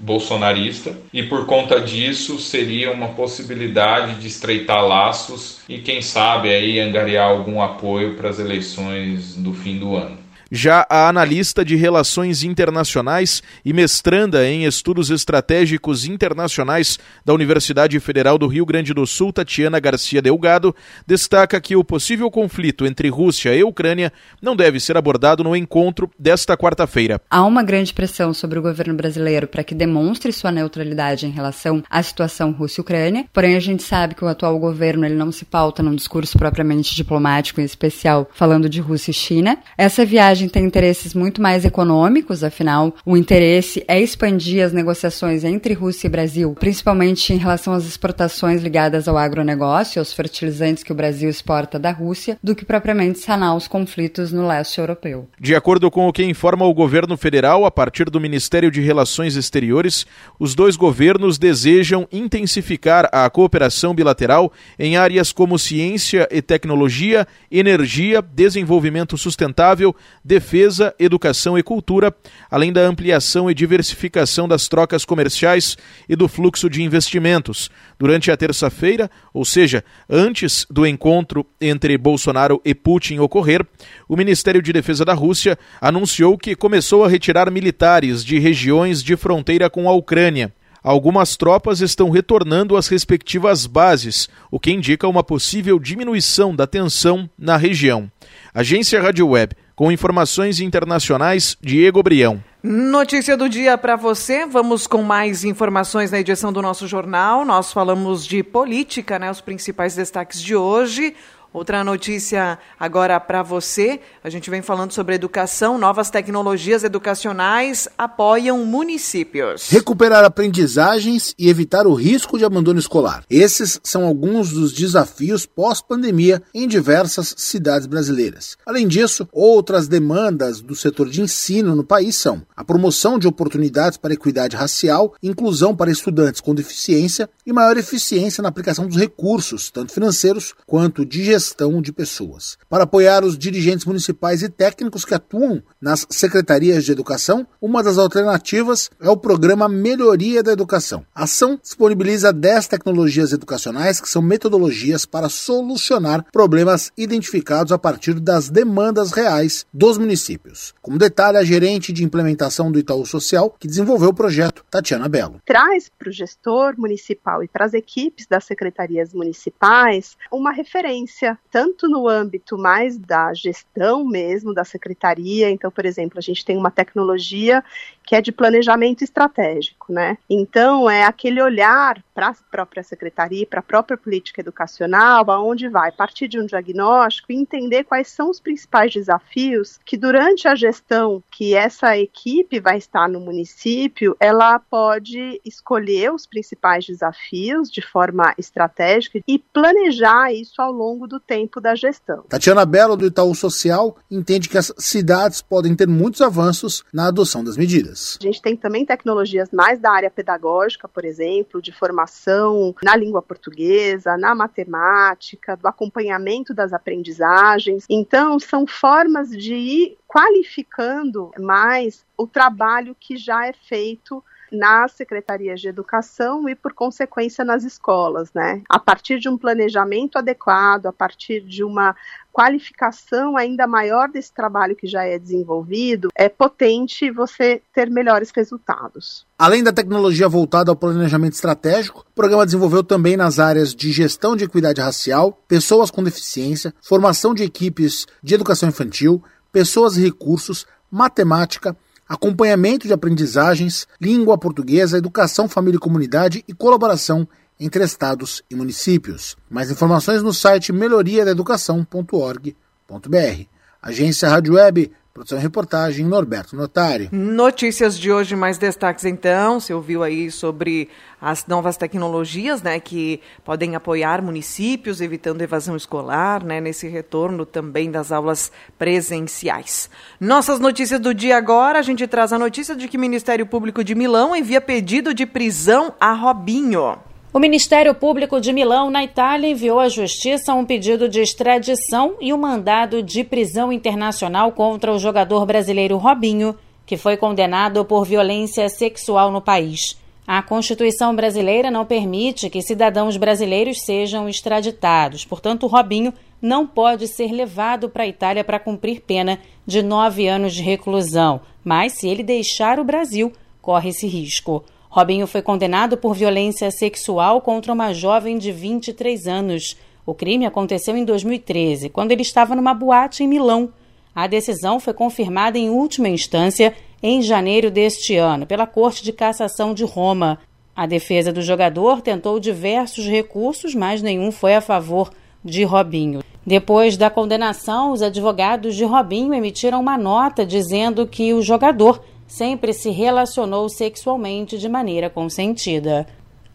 bolsonarista 0.02 0.94
e 1.12 1.22
por 1.22 1.46
conta 1.46 1.80
disso 1.80 2.38
seria 2.38 2.90
uma 2.90 3.08
possibilidade 3.08 4.20
de 4.20 4.26
estreitar 4.26 4.84
laços 4.84 5.60
e 5.68 5.78
quem 5.78 6.02
sabe 6.02 6.50
aí 6.50 6.80
angariar 6.80 7.30
algum 7.30 7.62
apoio 7.62 8.14
para 8.14 8.28
as 8.28 8.40
eleições 8.40 9.36
do 9.36 9.54
fim 9.54 9.78
do 9.78 9.96
ano. 9.96 10.21
Já 10.54 10.86
a 10.90 11.08
analista 11.08 11.64
de 11.64 11.76
relações 11.76 12.42
internacionais 12.44 13.42
e 13.64 13.72
mestranda 13.72 14.46
em 14.46 14.66
estudos 14.66 15.08
estratégicos 15.08 16.04
internacionais 16.04 16.98
da 17.24 17.32
Universidade 17.32 17.98
Federal 17.98 18.36
do 18.36 18.46
Rio 18.46 18.66
Grande 18.66 18.92
do 18.92 19.06
Sul, 19.06 19.32
Tatiana 19.32 19.80
Garcia 19.80 20.20
Delgado, 20.20 20.76
destaca 21.06 21.58
que 21.58 21.74
o 21.74 21.82
possível 21.82 22.30
conflito 22.30 22.84
entre 22.84 23.08
Rússia 23.08 23.54
e 23.54 23.64
Ucrânia 23.64 24.12
não 24.42 24.54
deve 24.54 24.78
ser 24.78 24.94
abordado 24.94 25.42
no 25.42 25.56
encontro 25.56 26.10
desta 26.18 26.54
quarta-feira. 26.54 27.18
Há 27.30 27.42
uma 27.46 27.62
grande 27.62 27.94
pressão 27.94 28.34
sobre 28.34 28.58
o 28.58 28.62
governo 28.62 28.92
brasileiro 28.92 29.46
para 29.46 29.64
que 29.64 29.74
demonstre 29.74 30.34
sua 30.34 30.52
neutralidade 30.52 31.24
em 31.24 31.30
relação 31.30 31.82
à 31.88 32.02
situação 32.02 32.52
Rússia-Ucrânia, 32.52 33.24
porém 33.32 33.56
a 33.56 33.60
gente 33.60 33.82
sabe 33.82 34.14
que 34.14 34.22
o 34.22 34.28
atual 34.28 34.58
governo 34.58 35.06
ele 35.06 35.14
não 35.14 35.32
se 35.32 35.46
pauta 35.46 35.82
num 35.82 35.94
discurso 35.94 36.36
propriamente 36.36 36.94
diplomático, 36.94 37.58
em 37.58 37.64
especial 37.64 38.28
falando 38.34 38.68
de 38.68 38.82
Rússia 38.82 39.12
e 39.12 39.14
China. 39.14 39.56
Essa 39.78 40.04
viagem 40.04 40.41
Tem 40.48 40.64
interesses 40.64 41.14
muito 41.14 41.40
mais 41.40 41.64
econômicos, 41.64 42.42
afinal, 42.42 42.94
o 43.05 43.16
interesse 43.16 43.85
é 43.87 44.00
expandir 44.00 44.64
as 44.64 44.72
negociações 44.72 45.44
entre 45.44 45.74
Rússia 45.74 46.07
e 46.07 46.11
Brasil, 46.11 46.55
principalmente 46.59 47.33
em 47.33 47.37
relação 47.37 47.72
às 47.72 47.85
exportações 47.87 48.62
ligadas 48.62 49.09
ao 49.09 49.16
agronegócio, 49.16 49.98
aos 49.98 50.12
fertilizantes 50.12 50.83
que 50.83 50.92
o 50.92 50.94
Brasil 50.94 51.28
exporta 51.28 51.78
da 51.78 51.90
Rússia, 51.90 52.38
do 52.42 52.55
que 52.55 52.64
propriamente 52.64 53.18
sanar 53.18 53.57
os 53.57 53.68
conflitos 53.68 54.33
no 54.33 54.46
leste 54.46 54.78
europeu. 54.78 55.28
De 55.40 55.55
acordo 55.55 55.90
com 55.90 56.09
o 56.09 56.12
que 56.12 56.24
informa 56.24 56.64
o 56.64 56.74
governo 56.74 57.16
federal, 57.16 57.64
a 57.64 57.70
partir 57.70 58.11
do 58.11 58.20
Ministério 58.20 58.70
de 58.70 58.81
Relações 58.81 59.37
Exteriores, 59.37 60.07
os 60.38 60.55
dois 60.55 60.76
governos 60.76 61.38
desejam 61.38 62.07
intensificar 62.12 63.09
a 63.12 63.28
cooperação 63.31 63.94
bilateral 63.94 64.52
em 64.78 64.96
áreas 64.96 65.33
como 65.33 65.59
ciência 65.59 66.28
e 66.31 66.42
tecnologia, 66.42 67.26
energia, 67.50 68.22
desenvolvimento 68.22 69.16
sustentável, 69.16 69.94
defesa, 70.32 70.94
educação 70.98 71.58
e 71.58 71.62
cultura, 71.62 72.14
além 72.50 72.72
da 72.72 72.80
ampliação 72.80 73.50
e 73.50 73.54
diversificação 73.54 74.48
das 74.48 74.66
trocas 74.66 75.04
comerciais 75.04 75.76
e 76.08 76.16
do 76.16 76.26
fluxo 76.26 76.70
de 76.70 76.82
investimentos. 76.82 77.70
Durante 77.98 78.30
a 78.30 78.36
terça-feira, 78.36 79.10
ou 79.34 79.44
seja, 79.44 79.84
antes 80.08 80.66
do 80.70 80.86
encontro 80.86 81.44
entre 81.60 81.98
Bolsonaro 81.98 82.62
e 82.64 82.74
Putin 82.74 83.18
ocorrer, 83.18 83.62
o 84.08 84.16
Ministério 84.16 84.62
de 84.62 84.72
Defesa 84.72 85.04
da 85.04 85.12
Rússia 85.12 85.58
anunciou 85.78 86.38
que 86.38 86.56
começou 86.56 87.04
a 87.04 87.08
retirar 87.08 87.50
militares 87.50 88.24
de 88.24 88.38
regiões 88.38 89.02
de 89.02 89.14
fronteira 89.16 89.68
com 89.68 89.86
a 89.86 89.92
Ucrânia. 89.92 90.50
Algumas 90.82 91.36
tropas 91.36 91.80
estão 91.80 92.10
retornando 92.10 92.76
às 92.76 92.88
respectivas 92.88 93.66
bases, 93.66 94.28
o 94.50 94.58
que 94.58 94.72
indica 94.72 95.06
uma 95.06 95.22
possível 95.22 95.78
diminuição 95.78 96.56
da 96.56 96.66
tensão 96.66 97.30
na 97.38 97.56
região. 97.56 98.10
Agência 98.52 99.00
Rádio 99.00 99.28
Web, 99.28 99.54
com 99.82 99.90
informações 99.90 100.60
internacionais, 100.60 101.56
Diego 101.60 102.04
Brião. 102.04 102.40
Notícia 102.62 103.36
do 103.36 103.48
dia 103.48 103.76
para 103.76 103.96
você. 103.96 104.46
Vamos 104.46 104.86
com 104.86 105.02
mais 105.02 105.42
informações 105.42 106.12
na 106.12 106.20
edição 106.20 106.52
do 106.52 106.62
nosso 106.62 106.86
jornal. 106.86 107.44
Nós 107.44 107.72
falamos 107.72 108.24
de 108.24 108.44
política, 108.44 109.18
né? 109.18 109.28
Os 109.28 109.40
principais 109.40 109.96
destaques 109.96 110.40
de 110.40 110.54
hoje. 110.54 111.16
Outra 111.52 111.84
notícia 111.84 112.58
agora 112.80 113.20
para 113.20 113.42
você. 113.42 114.00
A 114.24 114.30
gente 114.30 114.48
vem 114.48 114.62
falando 114.62 114.92
sobre 114.92 115.14
educação. 115.14 115.76
Novas 115.76 116.08
tecnologias 116.08 116.82
educacionais 116.82 117.86
apoiam 117.98 118.64
municípios. 118.64 119.68
Recuperar 119.68 120.24
aprendizagens 120.24 121.34
e 121.38 121.50
evitar 121.50 121.86
o 121.86 121.92
risco 121.92 122.38
de 122.38 122.44
abandono 122.46 122.78
escolar. 122.78 123.22
Esses 123.28 123.78
são 123.84 124.06
alguns 124.06 124.50
dos 124.50 124.72
desafios 124.72 125.44
pós-pandemia 125.44 126.42
em 126.54 126.66
diversas 126.66 127.34
cidades 127.36 127.86
brasileiras. 127.86 128.56
Além 128.64 128.88
disso, 128.88 129.28
outras 129.30 129.86
demandas 129.86 130.62
do 130.62 130.74
setor 130.74 131.10
de 131.10 131.20
ensino 131.20 131.76
no 131.76 131.84
país 131.84 132.16
são 132.16 132.42
a 132.56 132.64
promoção 132.64 133.18
de 133.18 133.28
oportunidades 133.28 133.98
para 133.98 134.14
equidade 134.14 134.56
racial, 134.56 135.14
inclusão 135.22 135.76
para 135.76 135.90
estudantes 135.90 136.40
com 136.40 136.54
deficiência 136.54 137.28
e 137.44 137.52
maior 137.52 137.76
eficiência 137.76 138.40
na 138.40 138.48
aplicação 138.48 138.86
dos 138.86 138.96
recursos, 138.96 139.70
tanto 139.70 139.92
financeiros 139.92 140.54
quanto 140.66 141.04
de 141.04 141.22
gestão 141.24 141.41
gestão 141.42 141.83
de 141.83 141.92
pessoas. 141.92 142.57
Para 142.68 142.85
apoiar 142.85 143.24
os 143.24 143.37
dirigentes 143.37 143.85
municipais 143.85 144.42
e 144.42 144.48
técnicos 144.48 145.05
que 145.05 145.14
atuam 145.14 145.61
nas 145.81 146.07
secretarias 146.09 146.85
de 146.85 146.92
educação, 146.92 147.46
uma 147.61 147.83
das 147.83 147.98
alternativas 147.98 148.88
é 149.00 149.11
o 149.11 149.16
programa 149.16 149.68
Melhoria 149.68 150.42
da 150.42 150.52
Educação. 150.52 151.05
A 151.12 151.24
ação 151.24 151.59
disponibiliza 151.61 152.33
10 152.33 152.68
tecnologias 152.68 153.33
educacionais 153.33 154.00
que 154.00 154.09
são 154.09 154.22
metodologias 154.22 155.05
para 155.05 155.28
solucionar 155.28 156.24
problemas 156.31 156.92
identificados 156.96 157.72
a 157.72 157.78
partir 157.78 158.20
das 158.20 158.48
demandas 158.48 159.11
reais 159.11 159.66
dos 159.72 159.98
municípios. 159.98 160.72
Como 160.81 160.98
detalhe, 160.98 161.38
a 161.38 161.44
gerente 161.44 161.92
de 161.92 162.05
implementação 162.05 162.70
do 162.70 162.78
Itaú 162.78 163.05
Social, 163.05 163.55
que 163.59 163.66
desenvolveu 163.66 164.11
o 164.11 164.14
projeto, 164.14 164.64
Tatiana 164.70 165.09
Belo. 165.09 165.40
Traz 165.44 165.90
para 165.98 166.09
o 166.09 166.12
gestor 166.12 166.74
municipal 166.78 167.42
e 167.42 167.48
para 167.48 167.64
as 167.64 167.74
equipes 167.74 168.26
das 168.26 168.44
secretarias 168.44 169.12
municipais 169.12 170.16
uma 170.31 170.52
referência 170.52 171.31
tanto 171.50 171.88
no 171.88 172.08
âmbito 172.08 172.56
mais 172.56 172.96
da 172.98 173.32
gestão 173.34 174.04
mesmo, 174.04 174.54
da 174.54 174.64
secretaria. 174.64 175.50
Então, 175.50 175.70
por 175.70 175.84
exemplo, 175.84 176.18
a 176.18 176.22
gente 176.22 176.44
tem 176.44 176.56
uma 176.56 176.70
tecnologia 176.70 177.62
que 178.04 178.16
é 178.16 178.20
de 178.20 178.32
planejamento 178.32 179.02
estratégico, 179.02 179.92
né? 179.92 180.18
Então, 180.28 180.90
é 180.90 181.04
aquele 181.04 181.40
olhar 181.40 182.02
para 182.14 182.28
a 182.28 182.34
própria 182.50 182.82
secretaria, 182.82 183.46
para 183.46 183.60
a 183.60 183.62
própria 183.62 183.96
política 183.96 184.40
educacional, 184.40 185.30
aonde 185.30 185.68
vai, 185.68 185.92
partir 185.92 186.28
de 186.28 186.38
um 186.38 186.46
diagnóstico 186.46 187.32
e 187.32 187.36
entender 187.36 187.84
quais 187.84 188.08
são 188.08 188.28
os 188.28 188.40
principais 188.40 188.92
desafios 188.92 189.78
que 189.84 189.96
durante 189.96 190.48
a 190.48 190.54
gestão 190.54 191.22
que 191.30 191.54
essa 191.54 191.96
equipe 191.96 192.60
vai 192.60 192.76
estar 192.76 193.08
no 193.08 193.20
município, 193.20 194.16
ela 194.18 194.58
pode 194.58 195.40
escolher 195.44 196.12
os 196.12 196.26
principais 196.26 196.84
desafios 196.84 197.70
de 197.70 197.80
forma 197.80 198.34
estratégica 198.36 199.20
e 199.26 199.38
planejar 199.38 200.32
isso 200.32 200.60
ao 200.60 200.72
longo 200.72 201.06
do 201.06 201.20
tempo 201.26 201.61
da 201.61 201.74
gestão. 201.74 202.24
Tatiana 202.28 202.64
Belo, 202.64 202.96
do 202.96 203.06
Itaú 203.06 203.35
Social, 203.35 203.96
entende 204.11 204.48
que 204.48 204.58
as 204.58 204.72
cidades 204.78 205.40
podem 205.40 205.74
ter 205.74 205.88
muitos 205.88 206.20
avanços 206.20 206.85
na 206.92 207.08
adoção 207.08 207.42
das 207.42 207.56
medidas. 207.56 208.18
A 208.20 208.24
gente 208.24 208.42
tem 208.42 208.56
também 208.56 208.85
tecnologias 208.85 209.50
mais 209.52 209.78
da 209.78 209.90
área 209.90 210.11
pedagógica, 210.11 210.88
por 210.88 211.04
exemplo, 211.04 211.62
de 211.62 211.72
formação 211.72 212.74
na 212.82 212.96
língua 212.96 213.22
portuguesa, 213.22 214.16
na 214.16 214.35
matemática, 214.35 215.56
do 215.56 215.66
acompanhamento 215.66 216.54
das 216.54 216.72
aprendizagens. 216.72 217.85
Então, 217.88 218.38
são 218.38 218.66
formas 218.66 219.30
de 219.30 219.54
ir 219.54 219.98
qualificando 220.06 221.30
mais 221.38 222.04
o 222.16 222.26
trabalho 222.26 222.94
que 222.98 223.16
já 223.16 223.46
é 223.46 223.52
feito 223.52 224.22
nas 224.52 224.92
secretarias 224.92 225.60
de 225.60 225.68
educação 225.68 226.48
e, 226.48 226.54
por 226.54 226.72
consequência, 226.74 227.44
nas 227.44 227.64
escolas, 227.64 228.30
né? 228.34 228.62
A 228.68 228.78
partir 228.78 229.18
de 229.18 229.28
um 229.28 229.38
planejamento 229.38 230.18
adequado, 230.18 230.86
a 230.86 230.92
partir 230.92 231.40
de 231.40 231.64
uma 231.64 231.96
qualificação 232.32 233.36
ainda 233.36 233.66
maior 233.66 234.08
desse 234.08 234.32
trabalho 234.32 234.74
que 234.74 234.86
já 234.86 235.04
é 235.04 235.18
desenvolvido, 235.18 236.08
é 236.14 236.28
potente 236.28 237.10
você 237.10 237.60
ter 237.74 237.90
melhores 237.90 238.30
resultados. 238.34 239.26
Além 239.38 239.62
da 239.62 239.72
tecnologia 239.72 240.28
voltada 240.28 240.70
ao 240.70 240.76
planejamento 240.76 241.34
estratégico, 241.34 242.00
o 242.10 242.14
programa 242.14 242.46
desenvolveu 242.46 242.82
também 242.82 243.16
nas 243.16 243.38
áreas 243.38 243.74
de 243.74 243.92
gestão 243.92 244.34
de 244.34 244.44
equidade 244.44 244.80
racial, 244.80 245.38
pessoas 245.46 245.90
com 245.90 246.02
deficiência, 246.02 246.72
formação 246.80 247.34
de 247.34 247.42
equipes 247.42 248.06
de 248.22 248.34
educação 248.34 248.68
infantil, 248.68 249.22
pessoas 249.52 249.96
e 249.96 250.02
recursos, 250.02 250.66
matemática, 250.90 251.76
acompanhamento 252.12 252.87
de 252.87 252.92
aprendizagens, 252.92 253.88
língua 253.98 254.37
portuguesa, 254.37 254.98
educação, 254.98 255.48
família 255.48 255.79
e 255.79 255.81
comunidade 255.81 256.44
e 256.46 256.53
colaboração 256.53 257.27
entre 257.59 257.83
estados 257.83 258.42
e 258.51 258.55
municípios. 258.55 259.35
Mais 259.48 259.70
informações 259.70 260.22
no 260.22 260.35
site 260.35 260.75
melhoriadeducação.org.br. 260.75 263.46
Agência 263.81 264.29
Rádio 264.29 264.53
Web 264.55 264.92
Produção 265.12 265.37
e 265.37 265.42
reportagem, 265.42 266.07
Norberto 266.07 266.57
Notari. 266.57 267.11
Notícias 267.12 267.98
de 267.98 268.11
hoje, 268.11 268.35
mais 268.35 268.57
destaques 268.57 269.05
então. 269.05 269.61
Você 269.61 269.75
ouviu 269.75 270.03
aí 270.03 270.31
sobre 270.31 270.88
as 271.20 271.46
novas 271.46 271.77
tecnologias, 271.77 272.62
né, 272.62 272.81
que 272.81 273.20
podem 273.44 273.77
apoiar 273.77 274.22
municípios, 274.22 275.03
evitando 275.03 275.42
evasão 275.42 275.77
escolar, 275.77 276.42
né, 276.42 276.62
nesse 276.62 276.88
retorno 276.88 277.44
também 277.44 277.90
das 277.90 278.11
aulas 278.11 278.51
presenciais. 278.79 279.90
Nossas 280.18 280.59
notícias 280.59 280.98
do 280.98 281.12
dia 281.12 281.37
agora, 281.37 281.79
a 281.79 281.83
gente 281.83 282.07
traz 282.07 282.33
a 282.33 282.38
notícia 282.38 282.75
de 282.75 282.88
que 282.88 282.96
o 282.96 283.01
Ministério 283.01 283.44
Público 283.44 283.85
de 283.85 283.94
Milão 283.94 284.35
envia 284.35 284.62
pedido 284.62 285.12
de 285.12 285.27
prisão 285.27 285.94
a 286.01 286.14
Robinho. 286.14 287.12
O 287.34 287.38
Ministério 287.38 287.94
Público 287.94 288.38
de 288.38 288.52
Milão, 288.52 288.90
na 288.90 289.02
Itália, 289.02 289.48
enviou 289.48 289.80
à 289.80 289.88
Justiça 289.88 290.52
um 290.52 290.66
pedido 290.66 291.08
de 291.08 291.18
extradição 291.18 292.14
e 292.20 292.30
um 292.30 292.36
mandado 292.36 293.02
de 293.02 293.24
prisão 293.24 293.72
internacional 293.72 294.52
contra 294.52 294.92
o 294.92 294.98
jogador 294.98 295.46
brasileiro 295.46 295.96
Robinho, 295.96 296.54
que 296.84 296.94
foi 296.94 297.16
condenado 297.16 297.86
por 297.86 298.04
violência 298.04 298.68
sexual 298.68 299.30
no 299.30 299.40
país. 299.40 299.98
A 300.26 300.42
Constituição 300.42 301.16
brasileira 301.16 301.70
não 301.70 301.86
permite 301.86 302.50
que 302.50 302.60
cidadãos 302.60 303.16
brasileiros 303.16 303.80
sejam 303.82 304.28
extraditados, 304.28 305.24
portanto, 305.24 305.66
Robinho 305.66 306.12
não 306.40 306.66
pode 306.66 307.08
ser 307.08 307.32
levado 307.32 307.88
para 307.88 308.02
a 308.02 308.08
Itália 308.08 308.44
para 308.44 308.60
cumprir 308.60 309.00
pena 309.00 309.38
de 309.66 309.80
nove 309.82 310.28
anos 310.28 310.52
de 310.52 310.62
reclusão, 310.62 311.40
mas 311.64 311.94
se 311.94 312.06
ele 312.06 312.22
deixar 312.22 312.78
o 312.78 312.84
Brasil, 312.84 313.32
corre 313.62 313.88
esse 313.88 314.06
risco. 314.06 314.62
Robinho 314.92 315.26
foi 315.26 315.40
condenado 315.40 315.96
por 315.96 316.14
violência 316.14 316.70
sexual 316.70 317.40
contra 317.40 317.72
uma 317.72 317.94
jovem 317.94 318.37
de 318.37 318.52
23 318.52 319.26
anos. 319.26 319.74
O 320.05 320.12
crime 320.12 320.44
aconteceu 320.44 320.94
em 320.94 321.02
2013, 321.02 321.88
quando 321.88 322.12
ele 322.12 322.20
estava 322.20 322.55
numa 322.55 322.74
boate 322.74 323.24
em 323.24 323.26
Milão. 323.26 323.70
A 324.14 324.26
decisão 324.26 324.78
foi 324.78 324.92
confirmada 324.92 325.57
em 325.59 325.70
última 325.70 326.11
instância 326.11 326.74
em 327.02 327.22
janeiro 327.22 327.70
deste 327.70 328.16
ano 328.16 328.44
pela 328.44 328.66
Corte 328.66 329.02
de 329.02 329.14
Cassação 329.14 329.72
de 329.72 329.83
Roma. 329.83 330.38
A 330.76 330.85
defesa 330.85 331.33
do 331.33 331.40
jogador 331.40 332.02
tentou 332.02 332.38
diversos 332.38 333.07
recursos, 333.07 333.74
mas 333.74 334.02
nenhum 334.02 334.31
foi 334.31 334.55
a 334.55 334.61
favor 334.61 335.11
de 335.42 335.64
Robinho. 335.64 336.22
Depois 336.46 336.98
da 336.98 337.09
condenação, 337.09 337.92
os 337.92 338.02
advogados 338.02 338.76
de 338.76 338.85
Robinho 338.85 339.33
emitiram 339.33 339.81
uma 339.81 339.96
nota 339.96 340.44
dizendo 340.44 341.07
que 341.07 341.33
o 341.33 341.40
jogador 341.40 342.05
sempre 342.26 342.72
se 342.72 342.90
relacionou 342.90 343.68
sexualmente 343.68 344.58
de 344.58 344.68
maneira 344.68 345.11
consentida. 345.11 346.06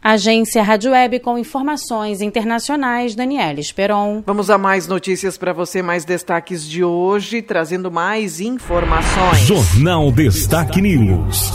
Agência 0.01 0.63
Rádio 0.63 0.91
Web 0.91 1.19
com 1.19 1.37
informações 1.37 2.21
internacionais, 2.21 3.13
Daniela 3.13 3.59
Esperon. 3.59 4.23
Vamos 4.25 4.49
a 4.49 4.57
mais 4.57 4.87
notícias 4.87 5.37
para 5.37 5.51
você, 5.51 5.81
mais 5.81 6.05
destaques 6.05 6.65
de 6.65 6.83
hoje, 6.83 7.41
trazendo 7.41 7.91
mais 7.91 8.39
informações. 8.39 9.39
Jornal 9.39 10.11
Destaque 10.11 10.81
News. 10.81 11.51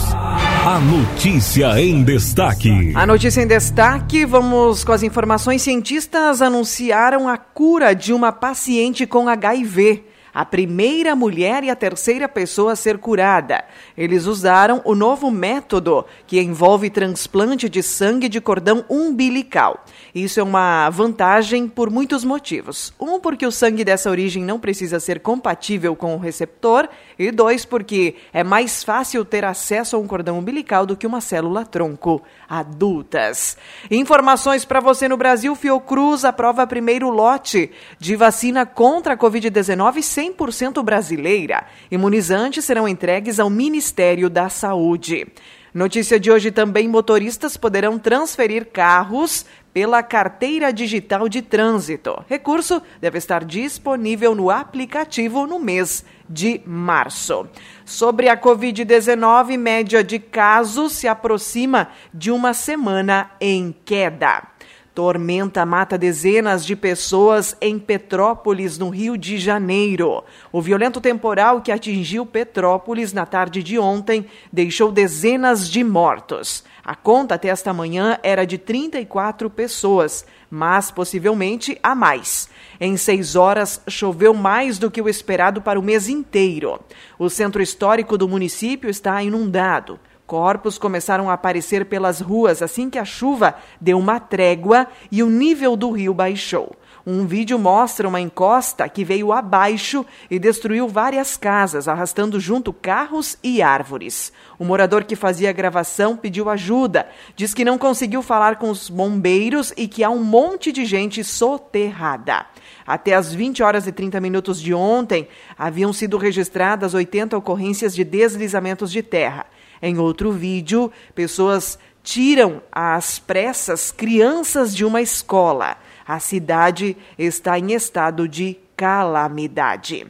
A 0.65 0.79
notícia 0.79 1.81
em 1.81 2.03
destaque. 2.03 2.93
A 2.95 3.07
notícia 3.07 3.41
em 3.41 3.47
destaque, 3.47 4.25
vamos 4.25 4.83
com 4.83 4.91
as 4.91 5.03
informações. 5.03 5.61
Cientistas 5.61 6.41
anunciaram 6.41 7.27
a 7.27 7.37
cura 7.37 7.95
de 7.95 8.13
uma 8.13 8.31
paciente 8.31 9.07
com 9.07 9.27
HIV 9.27 10.12
a 10.33 10.43
primeira 10.43 11.15
mulher 11.15 11.63
e 11.63 11.69
a 11.69 11.75
terceira 11.75 12.27
pessoa 12.27 12.73
a 12.73 12.75
ser 12.75 12.97
curada. 12.97 13.63
Eles 13.97 14.25
usaram 14.25 14.81
o 14.83 14.95
novo 14.95 15.29
método 15.29 16.05
que 16.25 16.41
envolve 16.41 16.89
transplante 16.89 17.69
de 17.69 17.83
sangue 17.83 18.27
de 18.27 18.41
cordão 18.41 18.83
umbilical. 18.89 19.85
Isso 20.13 20.39
é 20.39 20.43
uma 20.43 20.89
vantagem 20.89 21.67
por 21.67 21.89
muitos 21.89 22.23
motivos. 22.23 22.93
Um, 22.99 23.19
porque 23.19 23.45
o 23.45 23.51
sangue 23.51 23.83
dessa 23.83 24.09
origem 24.09 24.43
não 24.43 24.59
precisa 24.59 24.99
ser 24.99 25.19
compatível 25.19 25.95
com 25.95 26.15
o 26.15 26.19
receptor, 26.19 26.89
e 27.17 27.31
dois, 27.31 27.65
porque 27.65 28.15
é 28.33 28.43
mais 28.43 28.83
fácil 28.83 29.23
ter 29.23 29.45
acesso 29.45 29.95
a 29.95 29.99
um 29.99 30.07
cordão 30.07 30.39
umbilical 30.39 30.85
do 30.85 30.97
que 30.97 31.05
uma 31.05 31.21
célula 31.21 31.65
tronco 31.65 32.21
adultas. 32.49 33.57
Informações 33.89 34.65
para 34.65 34.79
você 34.79 35.07
no 35.07 35.17
Brasil: 35.17 35.55
Fiocruz 35.55 36.25
aprova 36.25 36.65
primeiro 36.65 37.09
lote 37.09 37.71
de 37.99 38.15
vacina 38.15 38.65
contra 38.65 39.13
a 39.13 39.17
Covid-19 39.17 40.01
100% 40.31 40.83
brasileira. 40.83 41.65
Imunizantes 41.91 42.65
serão 42.65 42.87
entregues 42.87 43.39
ao 43.39 43.49
Ministério 43.49 44.29
da 44.29 44.49
Saúde. 44.49 45.27
Notícia 45.73 46.19
de 46.19 46.31
hoje 46.31 46.51
também: 46.51 46.87
motoristas 46.87 47.57
poderão 47.57 47.97
transferir 47.97 48.67
carros 48.71 49.45
pela 49.73 50.03
carteira 50.03 50.71
digital 50.71 51.27
de 51.27 51.41
trânsito. 51.41 52.23
Recurso 52.29 52.81
deve 53.01 53.17
estar 53.17 53.43
disponível 53.43 54.35
no 54.35 54.51
aplicativo 54.51 55.47
no 55.47 55.59
mês 55.59 56.05
de 56.29 56.61
março. 56.63 57.47
Sobre 57.83 58.29
a 58.29 58.37
Covid-19, 58.37 59.57
média 59.57 60.03
de 60.03 60.19
casos 60.19 60.93
se 60.93 61.07
aproxima 61.07 61.89
de 62.13 62.29
uma 62.29 62.53
semana 62.53 63.31
em 63.41 63.75
queda. 63.83 64.52
Tormenta 64.93 65.65
mata 65.65 65.97
dezenas 65.97 66.63
de 66.63 66.75
pessoas 66.75 67.57
em 67.59 67.79
Petrópolis, 67.79 68.77
no 68.77 68.89
Rio 68.89 69.17
de 69.17 69.39
Janeiro. 69.39 70.23
O 70.51 70.61
violento 70.61 71.01
temporal 71.01 71.61
que 71.61 71.71
atingiu 71.71 72.27
Petrópolis 72.27 73.11
na 73.11 73.25
tarde 73.25 73.63
de 73.63 73.79
ontem 73.79 74.27
deixou 74.51 74.91
dezenas 74.91 75.67
de 75.67 75.83
mortos. 75.83 76.63
A 76.85 76.95
conta 76.95 77.33
até 77.33 77.47
esta 77.47 77.73
manhã 77.73 78.19
era 78.21 78.45
de 78.45 78.59
34 78.59 79.49
pessoas, 79.49 80.27
mas 80.47 80.91
possivelmente 80.91 81.75
a 81.81 81.95
mais. 81.95 82.47
Em 82.79 82.95
seis 82.95 83.35
horas, 83.35 83.81
choveu 83.87 84.33
mais 84.33 84.77
do 84.77 84.91
que 84.91 85.01
o 85.01 85.09
esperado 85.09 85.59
para 85.59 85.79
o 85.79 85.83
mês 85.83 86.07
inteiro. 86.07 86.79
O 87.17 87.29
centro 87.29 87.63
histórico 87.63 88.15
do 88.15 88.29
município 88.29 88.91
está 88.91 89.23
inundado. 89.23 89.99
Corpos 90.33 90.79
começaram 90.79 91.29
a 91.29 91.33
aparecer 91.33 91.85
pelas 91.85 92.19
ruas 92.19 92.63
assim 92.63 92.89
que 92.89 92.97
a 92.97 93.05
chuva 93.05 93.53
deu 93.79 93.99
uma 93.99 94.19
trégua 94.19 94.87
e 95.11 95.21
o 95.21 95.29
nível 95.29 95.77
do 95.77 95.91
rio 95.91 96.11
baixou. 96.11 96.75
Um 97.05 97.27
vídeo 97.27 97.59
mostra 97.59 98.07
uma 98.07 98.19
encosta 98.19 98.89
que 98.89 99.05
veio 99.05 99.31
abaixo 99.31 100.03
e 100.31 100.39
destruiu 100.39 100.87
várias 100.87 101.37
casas, 101.37 101.87
arrastando 101.87 102.39
junto 102.39 102.73
carros 102.73 103.37
e 103.43 103.61
árvores. 103.61 104.33
O 104.57 104.65
morador 104.65 105.03
que 105.03 105.15
fazia 105.15 105.51
a 105.51 105.53
gravação 105.53 106.17
pediu 106.17 106.49
ajuda. 106.49 107.07
Diz 107.35 107.53
que 107.53 107.63
não 107.63 107.77
conseguiu 107.77 108.23
falar 108.23 108.55
com 108.55 108.71
os 108.71 108.89
bombeiros 108.89 109.71
e 109.77 109.87
que 109.87 110.03
há 110.03 110.09
um 110.09 110.23
monte 110.23 110.71
de 110.71 110.83
gente 110.83 111.23
soterrada. 111.23 112.47
Até 112.87 113.13
as 113.13 113.31
20 113.31 113.61
horas 113.61 113.85
e 113.85 113.91
30 113.91 114.19
minutos 114.19 114.59
de 114.59 114.73
ontem, 114.73 115.27
haviam 115.55 115.93
sido 115.93 116.17
registradas 116.17 116.95
80 116.95 117.37
ocorrências 117.37 117.93
de 117.93 118.03
deslizamentos 118.03 118.91
de 118.91 119.03
terra. 119.03 119.45
Em 119.85 119.99
outro 119.99 120.31
vídeo, 120.31 120.89
pessoas 121.13 121.77
tiram 122.01 122.63
às 122.71 123.19
pressas 123.19 123.91
crianças 123.91 124.73
de 124.73 124.85
uma 124.85 125.01
escola. 125.01 125.75
A 126.07 126.21
cidade 126.21 126.95
está 127.19 127.59
em 127.59 127.73
estado 127.73 128.25
de 128.25 128.57
calamidade. 128.77 130.07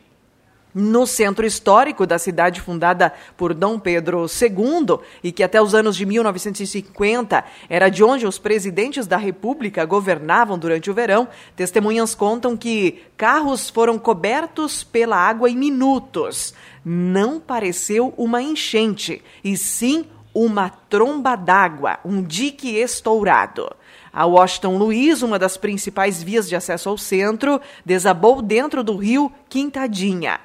No 0.73 1.05
centro 1.05 1.45
histórico 1.45 2.07
da 2.07 2.17
cidade 2.17 2.59
fundada 2.59 3.13
por 3.37 3.53
Dom 3.53 3.77
Pedro 3.77 4.25
II 4.25 4.99
e 5.23 5.31
que 5.31 5.43
até 5.43 5.61
os 5.61 5.75
anos 5.75 5.95
de 5.95 6.05
1950 6.05 7.43
era 7.69 7.89
de 7.89 8.03
onde 8.03 8.25
os 8.25 8.39
presidentes 8.39 9.05
da 9.05 9.17
República 9.17 9.85
governavam 9.85 10.57
durante 10.57 10.89
o 10.89 10.93
verão, 10.93 11.27
testemunhas 11.55 12.15
contam 12.15 12.57
que 12.57 13.03
carros 13.15 13.69
foram 13.69 13.99
cobertos 13.99 14.83
pela 14.83 15.17
água 15.17 15.49
em 15.49 15.55
minutos 15.55 16.53
não 16.85 17.39
pareceu 17.39 18.13
uma 18.17 18.41
enchente, 18.41 19.23
e 19.43 19.55
sim 19.55 20.05
uma 20.33 20.69
tromba 20.69 21.35
d'água, 21.35 21.99
um 22.03 22.21
dique 22.21 22.75
estourado. 22.75 23.69
A 24.11 24.25
Washington 24.25 24.77
Luiz, 24.77 25.21
uma 25.21 25.39
das 25.39 25.57
principais 25.57 26.21
vias 26.21 26.49
de 26.49 26.55
acesso 26.55 26.89
ao 26.89 26.97
centro, 26.97 27.61
desabou 27.85 28.41
dentro 28.41 28.83
do 28.83 28.97
rio 28.97 29.31
Quintadinha. 29.47 30.39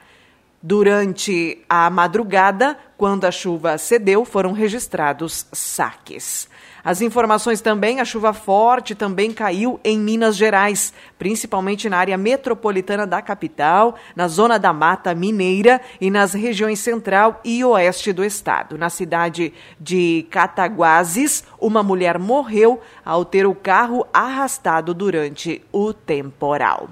Durante 0.61 1.59
a 1.69 1.89
madrugada, 1.89 2.77
quando 2.97 3.25
a 3.25 3.31
chuva 3.31 3.79
cedeu, 3.79 4.25
foram 4.25 4.51
registrados 4.51 5.47
saques. 5.53 6.49
As 6.83 7.01
informações 7.01 7.61
também, 7.61 8.01
a 8.01 8.05
chuva 8.05 8.33
forte 8.33 8.95
também 8.95 9.33
caiu 9.33 9.79
em 9.85 9.99
Minas 9.99 10.37
Gerais, 10.37 10.93
principalmente 11.19 11.89
na 11.89 11.99
área 11.99 12.17
metropolitana 12.17 13.07
da 13.07 13.21
capital, 13.21 13.97
na 14.17 14.27
zona 14.27 14.59
da 14.59 14.73
Mata 14.73 15.15
Mineira 15.15 15.81
e 16.01 16.11
nas 16.11 16.33
regiões 16.33 16.79
central 16.79 17.41
e 17.45 17.65
oeste 17.65 18.13
do 18.13 18.25
estado. 18.25 18.79
Na 18.79 18.91
cidade 18.91 19.53
de 19.79 20.27
Cataguases, 20.31 21.45
uma 21.61 21.83
mulher 21.83 22.19
morreu 22.19 22.81
ao 23.09 23.25
ter 23.25 23.47
o 23.47 23.55
carro 23.55 24.07
arrastado 24.13 24.93
durante 24.93 25.63
o 25.73 25.95
temporal. 25.95 26.91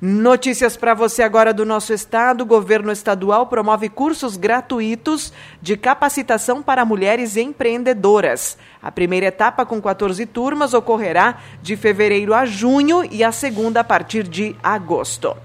Notícias 0.00 0.76
para 0.76 0.94
você 0.94 1.24
agora 1.24 1.52
do 1.52 1.66
nosso 1.66 1.92
estado. 1.92 2.42
O 2.42 2.46
governo 2.46 2.92
estadual 2.92 3.48
promove 3.48 3.88
cursos 3.88 4.36
gratuitos 4.36 5.32
de 5.60 5.76
capacitação 5.76 6.62
para 6.62 6.84
mulheres 6.84 7.36
empreendedoras. 7.36 8.56
A 8.80 8.92
primeira 8.92 9.26
etapa, 9.26 9.66
com 9.66 9.82
14 9.82 10.24
turmas, 10.26 10.72
ocorrerá 10.72 11.38
de 11.60 11.76
fevereiro 11.76 12.32
a 12.32 12.46
junho 12.46 13.04
e 13.10 13.24
a 13.24 13.32
segunda 13.32 13.80
a 13.80 13.84
partir 13.84 14.22
de 14.22 14.54
agosto. 14.62 15.36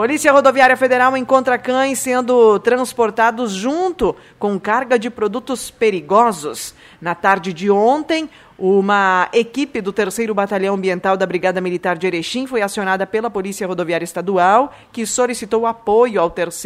Polícia 0.00 0.32
Rodoviária 0.32 0.78
Federal 0.78 1.14
encontra 1.14 1.58
cães 1.58 1.98
sendo 1.98 2.58
transportados 2.60 3.52
junto 3.52 4.16
com 4.38 4.58
carga 4.58 4.98
de 4.98 5.10
produtos 5.10 5.70
perigosos. 5.70 6.74
Na 6.98 7.14
tarde 7.14 7.52
de 7.52 7.70
ontem, 7.70 8.26
uma 8.58 9.28
equipe 9.30 9.82
do 9.82 9.92
3 9.92 10.20
Batalhão 10.34 10.76
Ambiental 10.76 11.18
da 11.18 11.26
Brigada 11.26 11.60
Militar 11.60 11.98
de 11.98 12.06
Erechim 12.06 12.46
foi 12.46 12.62
acionada 12.62 13.06
pela 13.06 13.28
Polícia 13.28 13.66
Rodoviária 13.66 14.02
Estadual, 14.02 14.74
que 14.90 15.04
solicitou 15.04 15.66
apoio 15.66 16.18
ao 16.18 16.30
3 16.30 16.64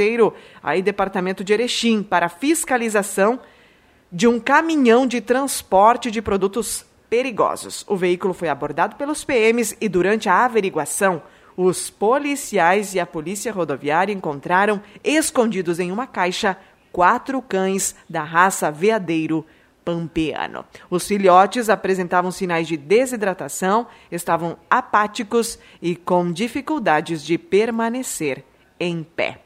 aí, 0.62 0.80
Departamento 0.80 1.42
de 1.42 1.52
Erechim 1.52 2.04
para 2.04 2.28
fiscalização 2.28 3.40
de 4.12 4.28
um 4.28 4.38
caminhão 4.38 5.08
de 5.08 5.20
transporte 5.20 6.08
de 6.08 6.22
produtos 6.22 6.86
perigosos. 7.10 7.84
O 7.88 7.96
veículo 7.96 8.32
foi 8.32 8.48
abordado 8.48 8.94
pelos 8.94 9.24
PMs 9.24 9.76
e 9.80 9.88
durante 9.88 10.28
a 10.28 10.44
averiguação, 10.44 11.20
os 11.56 11.90
policiais 11.90 12.94
e 12.94 13.00
a 13.00 13.06
Polícia 13.06 13.52
Rodoviária 13.52 14.12
encontraram 14.12 14.80
escondidos 15.02 15.78
em 15.78 15.92
uma 15.92 16.06
caixa 16.06 16.56
quatro 16.92 17.40
cães 17.42 17.94
da 18.08 18.22
raça 18.22 18.70
veadeiro 18.70 19.44
pampeano. 19.84 20.64
Os 20.88 21.06
filhotes 21.06 21.68
apresentavam 21.68 22.30
sinais 22.30 22.66
de 22.66 22.76
desidratação, 22.76 23.86
estavam 24.10 24.56
apáticos 24.70 25.58
e 25.82 25.94
com 25.94 26.32
dificuldades 26.32 27.22
de 27.22 27.36
permanecer 27.36 28.44
em 28.80 29.02
pé. 29.02 29.43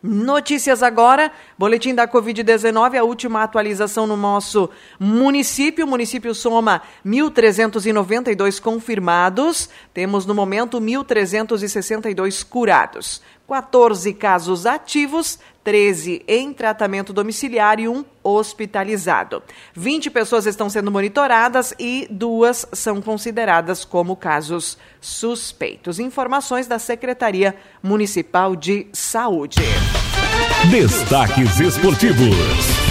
Notícias 0.00 0.80
agora, 0.80 1.32
boletim 1.58 1.92
da 1.92 2.06
Covid-19, 2.06 2.96
a 2.96 3.02
última 3.02 3.42
atualização 3.42 4.06
no 4.06 4.16
nosso 4.16 4.70
município. 4.98 5.84
O 5.84 5.88
município 5.88 6.32
soma 6.36 6.82
1.392 7.04 8.60
confirmados, 8.60 9.68
temos 9.92 10.24
no 10.24 10.36
momento 10.36 10.80
1.362 10.80 12.46
curados. 12.48 13.20
14 13.48 14.12
casos 14.12 14.66
ativos, 14.66 15.38
13 15.64 16.22
em 16.28 16.52
tratamento 16.52 17.12
domiciliar 17.14 17.80
e 17.80 17.88
um 17.88 18.04
hospitalizado. 18.22 19.42
20 19.74 20.10
pessoas 20.10 20.44
estão 20.44 20.68
sendo 20.68 20.90
monitoradas 20.90 21.74
e 21.78 22.06
duas 22.10 22.66
são 22.72 23.00
consideradas 23.00 23.86
como 23.86 24.14
casos 24.14 24.76
suspeitos. 25.00 25.98
Informações 25.98 26.66
da 26.66 26.78
Secretaria 26.78 27.56
Municipal 27.82 28.54
de 28.54 28.86
Saúde. 28.92 29.58
Destaques 30.70 31.58
esportivos. 31.58 32.87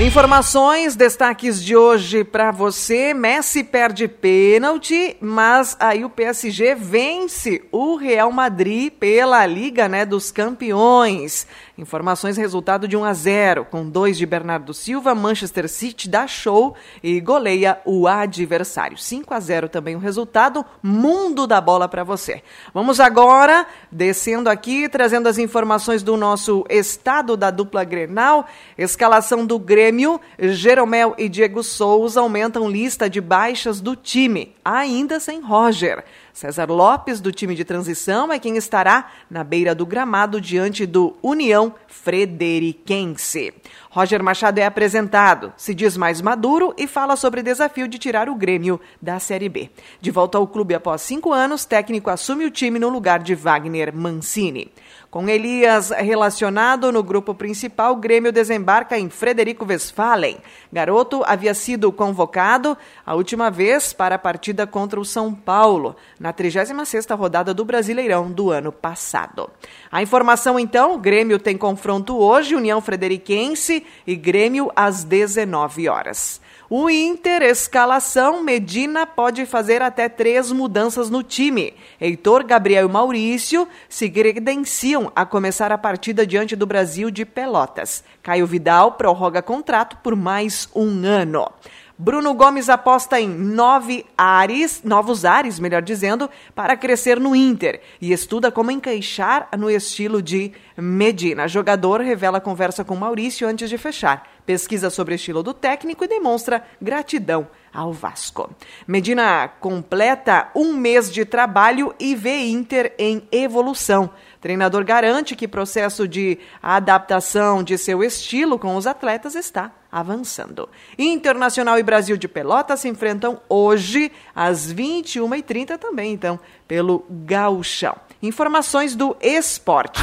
Informações, 0.00 0.94
destaques 0.94 1.62
de 1.62 1.74
hoje 1.74 2.22
para 2.22 2.52
você. 2.52 3.12
Messi 3.12 3.64
perde 3.64 4.06
pênalti, 4.06 5.16
mas 5.20 5.76
aí 5.80 6.04
o 6.04 6.08
PSG 6.08 6.76
vence 6.76 7.64
o 7.72 7.96
Real 7.96 8.30
Madrid 8.30 8.92
pela 8.92 9.44
Liga 9.44 9.88
né, 9.88 10.06
dos 10.06 10.30
Campeões. 10.30 11.48
Informações 11.78 12.36
resultado 12.36 12.88
de 12.88 12.96
1 12.96 13.04
a 13.04 13.14
0, 13.14 13.64
com 13.66 13.88
dois 13.88 14.18
de 14.18 14.26
Bernardo 14.26 14.74
Silva, 14.74 15.14
Manchester 15.14 15.68
City 15.68 16.08
dá 16.08 16.26
show 16.26 16.74
e 17.00 17.20
goleia 17.20 17.80
o 17.84 18.08
adversário. 18.08 18.98
5 18.98 19.32
a 19.32 19.38
0 19.38 19.68
também 19.68 19.94
o 19.94 20.00
resultado, 20.00 20.66
mundo 20.82 21.46
da 21.46 21.60
bola 21.60 21.88
para 21.88 22.02
você. 22.02 22.42
Vamos 22.74 22.98
agora 22.98 23.64
descendo 23.92 24.50
aqui, 24.50 24.88
trazendo 24.88 25.28
as 25.28 25.38
informações 25.38 26.02
do 26.02 26.16
nosso 26.16 26.66
estado 26.68 27.36
da 27.36 27.48
dupla 27.48 27.84
Grenal, 27.84 28.48
escalação 28.76 29.46
do 29.46 29.56
Grêmio, 29.56 30.20
Jeromel 30.36 31.14
e 31.16 31.28
Diego 31.28 31.62
Souza 31.62 32.18
aumentam 32.18 32.68
lista 32.68 33.08
de 33.08 33.20
baixas 33.20 33.80
do 33.80 33.94
time, 33.94 34.52
ainda 34.64 35.20
sem 35.20 35.40
Roger. 35.40 36.04
César 36.38 36.70
Lopes, 36.70 37.20
do 37.20 37.32
time 37.32 37.52
de 37.56 37.64
transição, 37.64 38.32
é 38.32 38.38
quem 38.38 38.56
estará 38.56 39.10
na 39.28 39.42
beira 39.42 39.74
do 39.74 39.84
gramado 39.84 40.40
diante 40.40 40.86
do 40.86 41.16
União 41.20 41.74
Frederiquense. 41.88 43.52
Roger 43.90 44.22
Machado 44.22 44.60
é 44.60 44.64
apresentado, 44.64 45.52
se 45.56 45.74
diz 45.74 45.96
mais 45.96 46.20
maduro 46.20 46.72
e 46.78 46.86
fala 46.86 47.16
sobre 47.16 47.40
o 47.40 47.42
desafio 47.42 47.88
de 47.88 47.98
tirar 47.98 48.28
o 48.28 48.36
Grêmio 48.36 48.80
da 49.02 49.18
Série 49.18 49.48
B. 49.48 49.68
De 50.00 50.12
volta 50.12 50.38
ao 50.38 50.46
clube 50.46 50.76
após 50.76 51.02
cinco 51.02 51.32
anos, 51.32 51.64
técnico 51.64 52.08
assume 52.08 52.44
o 52.44 52.52
time 52.52 52.78
no 52.78 52.88
lugar 52.88 53.18
de 53.18 53.34
Wagner 53.34 53.92
Mancini. 53.92 54.70
Com 55.10 55.26
Elias 55.26 55.88
relacionado 55.88 56.92
no 56.92 57.02
grupo 57.02 57.34
principal, 57.34 57.96
Grêmio 57.96 58.30
desembarca 58.30 58.98
em 58.98 59.08
Frederico 59.08 59.64
Westphalen. 59.64 60.36
Garoto 60.70 61.22
havia 61.24 61.54
sido 61.54 61.90
convocado 61.90 62.76
a 63.06 63.14
última 63.14 63.50
vez 63.50 63.94
para 63.94 64.16
a 64.16 64.18
partida 64.18 64.66
contra 64.66 65.00
o 65.00 65.06
São 65.06 65.32
Paulo, 65.32 65.96
na 66.20 66.30
36ª 66.30 67.16
rodada 67.16 67.54
do 67.54 67.64
Brasileirão 67.64 68.30
do 68.30 68.50
ano 68.50 68.70
passado. 68.70 69.48
A 69.90 70.02
informação 70.02 70.60
então, 70.60 70.98
Grêmio 70.98 71.38
tem 71.38 71.56
confronto 71.56 72.18
hoje, 72.18 72.54
União 72.54 72.78
Frederiquense 72.82 73.86
e 74.06 74.14
Grêmio 74.14 74.70
às 74.76 75.04
19 75.04 75.88
horas. 75.88 76.38
O 76.70 76.90
Inter, 76.90 77.40
escalação, 77.40 78.42
Medina 78.42 79.06
pode 79.06 79.46
fazer 79.46 79.80
até 79.80 80.06
três 80.06 80.52
mudanças 80.52 81.08
no 81.08 81.22
time. 81.22 81.72
Heitor, 81.98 82.44
Gabriel 82.44 82.86
e 82.86 82.92
Maurício 82.92 83.66
se 83.88 84.10
credenciam 84.10 85.10
a 85.16 85.24
começar 85.24 85.72
a 85.72 85.78
partida 85.78 86.26
diante 86.26 86.54
do 86.54 86.66
Brasil 86.66 87.10
de 87.10 87.24
Pelotas. 87.24 88.04
Caio 88.22 88.46
Vidal 88.46 88.92
prorroga 88.92 89.40
contrato 89.40 89.96
por 90.02 90.14
mais 90.14 90.68
um 90.74 91.06
ano. 91.06 91.50
Bruno 91.96 92.34
Gomes 92.34 92.68
aposta 92.68 93.18
em 93.18 93.28
nove 93.28 94.04
ares, 94.16 94.82
novos 94.84 95.24
ares, 95.24 95.58
melhor 95.58 95.80
dizendo, 95.80 96.28
para 96.54 96.76
crescer 96.76 97.18
no 97.18 97.34
Inter 97.34 97.80
e 97.98 98.12
estuda 98.12 98.52
como 98.52 98.70
encaixar 98.70 99.48
no 99.58 99.70
estilo 99.70 100.20
de 100.20 100.52
Medina. 100.76 101.48
Jogador 101.48 102.02
revela 102.02 102.42
conversa 102.42 102.84
com 102.84 102.94
Maurício 102.94 103.48
antes 103.48 103.70
de 103.70 103.78
fechar. 103.78 104.37
Pesquisa 104.48 104.88
sobre 104.88 105.12
o 105.12 105.16
estilo 105.16 105.42
do 105.42 105.52
técnico 105.52 106.02
e 106.02 106.08
demonstra 106.08 106.64
gratidão 106.80 107.48
ao 107.70 107.92
Vasco. 107.92 108.50
Medina 108.86 109.46
completa 109.46 110.48
um 110.54 110.72
mês 110.72 111.12
de 111.12 111.26
trabalho 111.26 111.94
e 112.00 112.14
vê 112.14 112.46
Inter 112.46 112.94
em 112.98 113.28
evolução. 113.30 114.08
Treinador 114.40 114.86
garante 114.86 115.36
que 115.36 115.46
processo 115.46 116.08
de 116.08 116.38
adaptação 116.62 117.62
de 117.62 117.76
seu 117.76 118.02
estilo 118.02 118.58
com 118.58 118.74
os 118.74 118.86
atletas 118.86 119.34
está 119.34 119.70
avançando. 119.92 120.66
Internacional 120.98 121.78
e 121.78 121.82
Brasil 121.82 122.16
de 122.16 122.26
Pelotas 122.26 122.80
se 122.80 122.88
enfrentam 122.88 123.42
hoje 123.50 124.10
às 124.34 124.72
21h30 124.72 125.76
também, 125.76 126.14
então, 126.14 126.40
pelo 126.66 127.04
Gauchão. 127.10 127.96
Informações 128.22 128.96
do 128.96 129.14
esporte. 129.20 130.00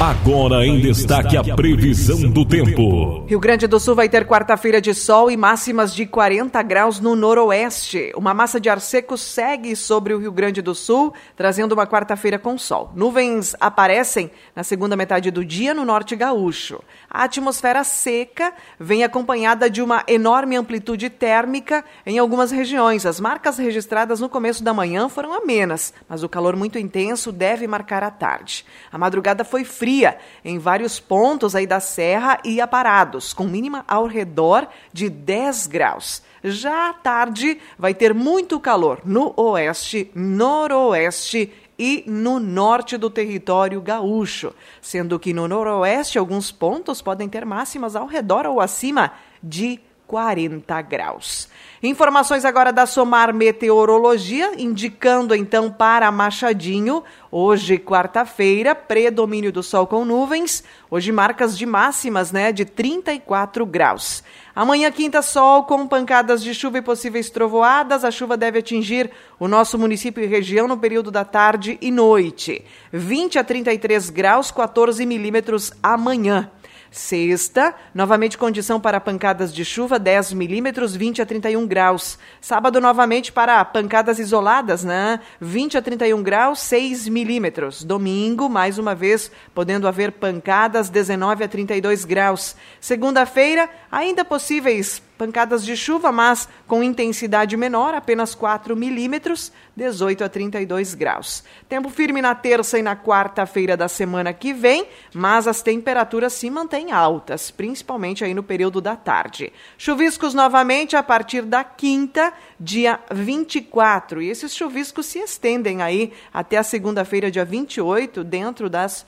Agora 0.00 0.66
em 0.66 0.80
destaque 0.80 1.36
a 1.36 1.54
previsão 1.54 2.30
do 2.30 2.42
tempo. 2.42 3.26
Rio 3.26 3.38
Grande 3.38 3.66
do 3.66 3.78
Sul 3.78 3.94
vai 3.94 4.08
ter 4.08 4.26
quarta-feira 4.26 4.80
de 4.80 4.94
sol 4.94 5.30
e 5.30 5.36
máximas 5.36 5.94
de 5.94 6.06
40 6.06 6.62
graus 6.62 6.98
no 6.98 7.14
noroeste. 7.14 8.10
Uma 8.16 8.32
massa 8.32 8.58
de 8.58 8.70
ar 8.70 8.80
seco 8.80 9.18
segue 9.18 9.76
sobre 9.76 10.14
o 10.14 10.18
Rio 10.18 10.32
Grande 10.32 10.62
do 10.62 10.74
Sul, 10.74 11.12
trazendo 11.36 11.72
uma 11.72 11.86
quarta-feira 11.86 12.38
com 12.38 12.56
sol. 12.56 12.90
Nuvens 12.96 13.54
aparecem 13.60 14.30
na 14.56 14.62
segunda 14.62 14.96
metade 14.96 15.30
do 15.30 15.44
dia 15.44 15.74
no 15.74 15.84
norte 15.84 16.16
gaúcho. 16.16 16.80
A 17.10 17.24
atmosfera 17.24 17.84
seca 17.84 18.54
vem 18.78 19.04
acompanhada 19.04 19.68
de 19.68 19.82
uma 19.82 20.02
enorme 20.08 20.56
amplitude 20.56 21.10
térmica 21.10 21.84
em 22.06 22.18
algumas 22.18 22.50
regiões. 22.50 23.04
As 23.04 23.20
marcas 23.20 23.58
registradas 23.58 24.18
no 24.18 24.30
começo 24.30 24.64
da 24.64 24.72
manhã 24.72 25.10
foram 25.10 25.34
amenas, 25.34 25.92
mas 26.08 26.22
o 26.22 26.28
calor 26.28 26.56
muito 26.56 26.78
intenso 26.78 27.30
deve 27.30 27.66
marcar 27.66 28.02
a 28.02 28.10
tarde. 28.10 28.64
A 28.90 28.96
madrugada 28.96 29.44
foi 29.44 29.62
fria 29.62 29.89
fria 29.90 30.18
em 30.44 30.56
vários 30.56 31.00
pontos 31.00 31.56
aí 31.56 31.66
da 31.66 31.80
serra 31.80 32.38
e 32.44 32.60
aparados, 32.60 33.32
com 33.32 33.44
mínima 33.44 33.84
ao 33.88 34.06
redor 34.06 34.68
de 34.92 35.10
10 35.10 35.66
graus. 35.66 36.22
Já 36.44 36.90
à 36.90 36.92
tarde 36.92 37.58
vai 37.76 37.92
ter 37.92 38.14
muito 38.14 38.60
calor 38.60 39.00
no 39.04 39.34
oeste, 39.36 40.08
noroeste 40.14 41.52
e 41.76 42.04
no 42.06 42.38
norte 42.38 42.96
do 42.96 43.10
território 43.10 43.80
gaúcho, 43.80 44.54
sendo 44.80 45.18
que 45.18 45.32
no 45.32 45.48
noroeste 45.48 46.18
alguns 46.18 46.52
pontos 46.52 47.02
podem 47.02 47.28
ter 47.28 47.44
máximas 47.44 47.96
ao 47.96 48.06
redor 48.06 48.46
ou 48.46 48.60
acima 48.60 49.12
de 49.42 49.80
40 50.10 50.82
graus. 50.82 51.48
Informações 51.80 52.44
agora 52.44 52.72
da 52.72 52.84
Somar 52.84 53.32
Meteorologia, 53.32 54.60
indicando 54.60 55.36
então 55.36 55.70
para 55.70 56.10
Machadinho, 56.10 57.04
hoje 57.30 57.78
quarta-feira, 57.78 58.74
predomínio 58.74 59.52
do 59.52 59.62
sol 59.62 59.86
com 59.86 60.04
nuvens, 60.04 60.64
hoje 60.90 61.12
marcas 61.12 61.56
de 61.56 61.64
máximas, 61.64 62.32
né, 62.32 62.50
de 62.50 62.64
34 62.64 63.64
graus. 63.64 64.24
Amanhã 64.52 64.90
quinta 64.90 65.22
sol 65.22 65.62
com 65.62 65.86
pancadas 65.86 66.42
de 66.42 66.56
chuva 66.56 66.78
e 66.78 66.82
possíveis 66.82 67.30
trovoadas, 67.30 68.04
a 68.04 68.10
chuva 68.10 68.36
deve 68.36 68.58
atingir 68.58 69.12
o 69.38 69.46
nosso 69.46 69.78
município 69.78 70.24
e 70.24 70.26
região 70.26 70.66
no 70.66 70.76
período 70.76 71.12
da 71.12 71.24
tarde 71.24 71.78
e 71.80 71.92
noite. 71.92 72.64
20 72.92 73.38
a 73.38 73.44
33 73.44 74.10
graus, 74.10 74.50
14 74.50 75.06
milímetros 75.06 75.72
amanhã. 75.80 76.50
Sexta, 76.90 77.72
novamente 77.94 78.36
condição 78.36 78.80
para 78.80 79.00
pancadas 79.00 79.54
de 79.54 79.64
chuva, 79.64 79.96
10 79.96 80.32
milímetros, 80.32 80.96
20 80.96 81.22
a 81.22 81.26
31 81.26 81.64
graus. 81.64 82.18
Sábado, 82.40 82.80
novamente 82.80 83.30
para 83.30 83.64
pancadas 83.64 84.18
isoladas, 84.18 84.82
né? 84.82 85.20
20 85.40 85.78
a 85.78 85.82
31 85.82 86.20
graus, 86.20 86.58
6 86.60 87.06
milímetros. 87.06 87.84
Domingo, 87.84 88.48
mais 88.48 88.76
uma 88.76 88.92
vez, 88.92 89.30
podendo 89.54 89.86
haver 89.86 90.12
pancadas, 90.12 90.90
19 90.90 91.44
a 91.44 91.48
32 91.48 92.04
graus. 92.04 92.56
Segunda-feira, 92.80 93.70
ainda 93.92 94.24
possíveis 94.24 95.00
pancadas 95.20 95.66
de 95.66 95.76
chuva, 95.76 96.10
mas 96.10 96.48
com 96.66 96.82
intensidade 96.82 97.54
menor, 97.54 97.92
apenas 97.92 98.34
4 98.34 98.74
milímetros, 98.74 99.52
18 99.76 100.24
a 100.24 100.30
32 100.30 100.94
graus. 100.94 101.44
Tempo 101.68 101.90
firme 101.90 102.22
na 102.22 102.34
terça 102.34 102.78
e 102.78 102.82
na 102.82 102.96
quarta-feira 102.96 103.76
da 103.76 103.86
semana 103.86 104.32
que 104.32 104.54
vem, 104.54 104.86
mas 105.12 105.46
as 105.46 105.60
temperaturas 105.60 106.32
se 106.32 106.48
mantêm 106.48 106.90
altas, 106.90 107.50
principalmente 107.50 108.24
aí 108.24 108.32
no 108.32 108.42
período 108.42 108.80
da 108.80 108.96
tarde. 108.96 109.52
Chuviscos 109.76 110.32
novamente 110.32 110.96
a 110.96 111.02
partir 111.02 111.42
da 111.42 111.62
quinta, 111.62 112.32
dia 112.58 112.98
24. 113.12 114.22
E 114.22 114.30
esses 114.30 114.54
chuviscos 114.54 115.04
se 115.04 115.18
estendem 115.18 115.82
aí 115.82 116.14
até 116.32 116.56
a 116.56 116.62
segunda-feira, 116.62 117.30
dia 117.30 117.44
28, 117.44 118.24
dentro 118.24 118.70
das 118.70 119.04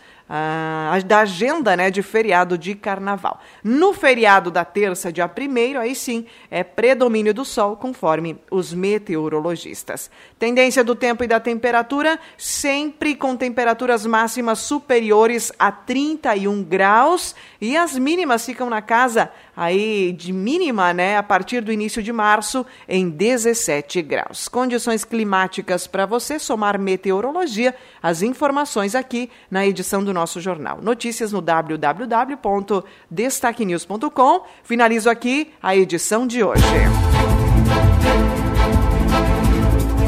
da 1.04 1.20
agenda 1.20 1.76
né, 1.76 1.90
de 1.90 2.02
feriado 2.02 2.56
de 2.56 2.74
carnaval. 2.74 3.40
No 3.62 3.92
feriado 3.92 4.50
da 4.50 4.64
terça, 4.64 5.12
dia 5.12 5.26
1 5.26 5.78
aí 5.78 5.94
sim, 5.94 6.24
é 6.50 6.64
predomínio 6.64 7.34
do 7.34 7.44
sol, 7.44 7.76
conforme 7.76 8.38
os 8.50 8.72
meteorologistas. 8.72 10.10
Tendência 10.38 10.82
do 10.82 10.94
tempo 10.94 11.22
e 11.22 11.26
da 11.26 11.38
temperatura, 11.38 12.18
sempre 12.38 13.14
com 13.14 13.36
temperaturas 13.36 14.06
máximas 14.06 14.60
superiores 14.60 15.52
a 15.58 15.70
31 15.70 16.62
graus 16.62 17.34
e 17.60 17.76
as 17.76 17.98
mínimas 17.98 18.46
ficam 18.46 18.70
na 18.70 18.80
casa 18.80 19.30
aí 19.54 20.12
de 20.12 20.32
mínima, 20.32 20.94
né, 20.94 21.18
a 21.18 21.22
partir 21.22 21.60
do 21.60 21.70
início 21.70 22.02
de 22.02 22.10
março, 22.10 22.64
em 22.88 23.10
17 23.10 24.00
graus. 24.00 24.48
Condições 24.48 25.04
climáticas 25.04 25.86
para 25.86 26.06
você 26.06 26.38
somar 26.38 26.78
meteorologia, 26.78 27.74
as 28.02 28.22
informações 28.22 28.94
aqui 28.94 29.30
na 29.50 29.66
edição 29.66 30.02
do 30.02 30.12
nosso 30.12 30.21
nosso 30.22 30.40
jornal. 30.40 30.78
Notícias 30.80 31.32
no 31.32 31.42
www.destaquenews.com. 31.42 34.42
Finalizo 34.62 35.10
aqui 35.10 35.52
a 35.60 35.75
edição 35.77 36.25
de 36.27 36.44
hoje. 36.44 36.62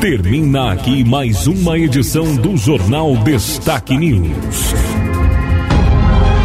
Termina 0.00 0.72
aqui 0.72 1.04
mais 1.04 1.46
uma 1.46 1.78
edição 1.78 2.34
do 2.36 2.56
Jornal 2.56 3.14
Destaque 3.18 3.94
News. 3.96 4.72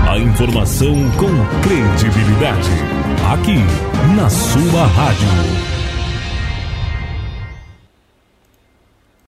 A 0.09 0.17
informação 0.17 0.95
com 1.17 1.29
credibilidade. 1.61 2.69
Aqui, 3.31 3.59
na 4.15 4.29
sua 4.29 4.87
rádio. 4.87 5.78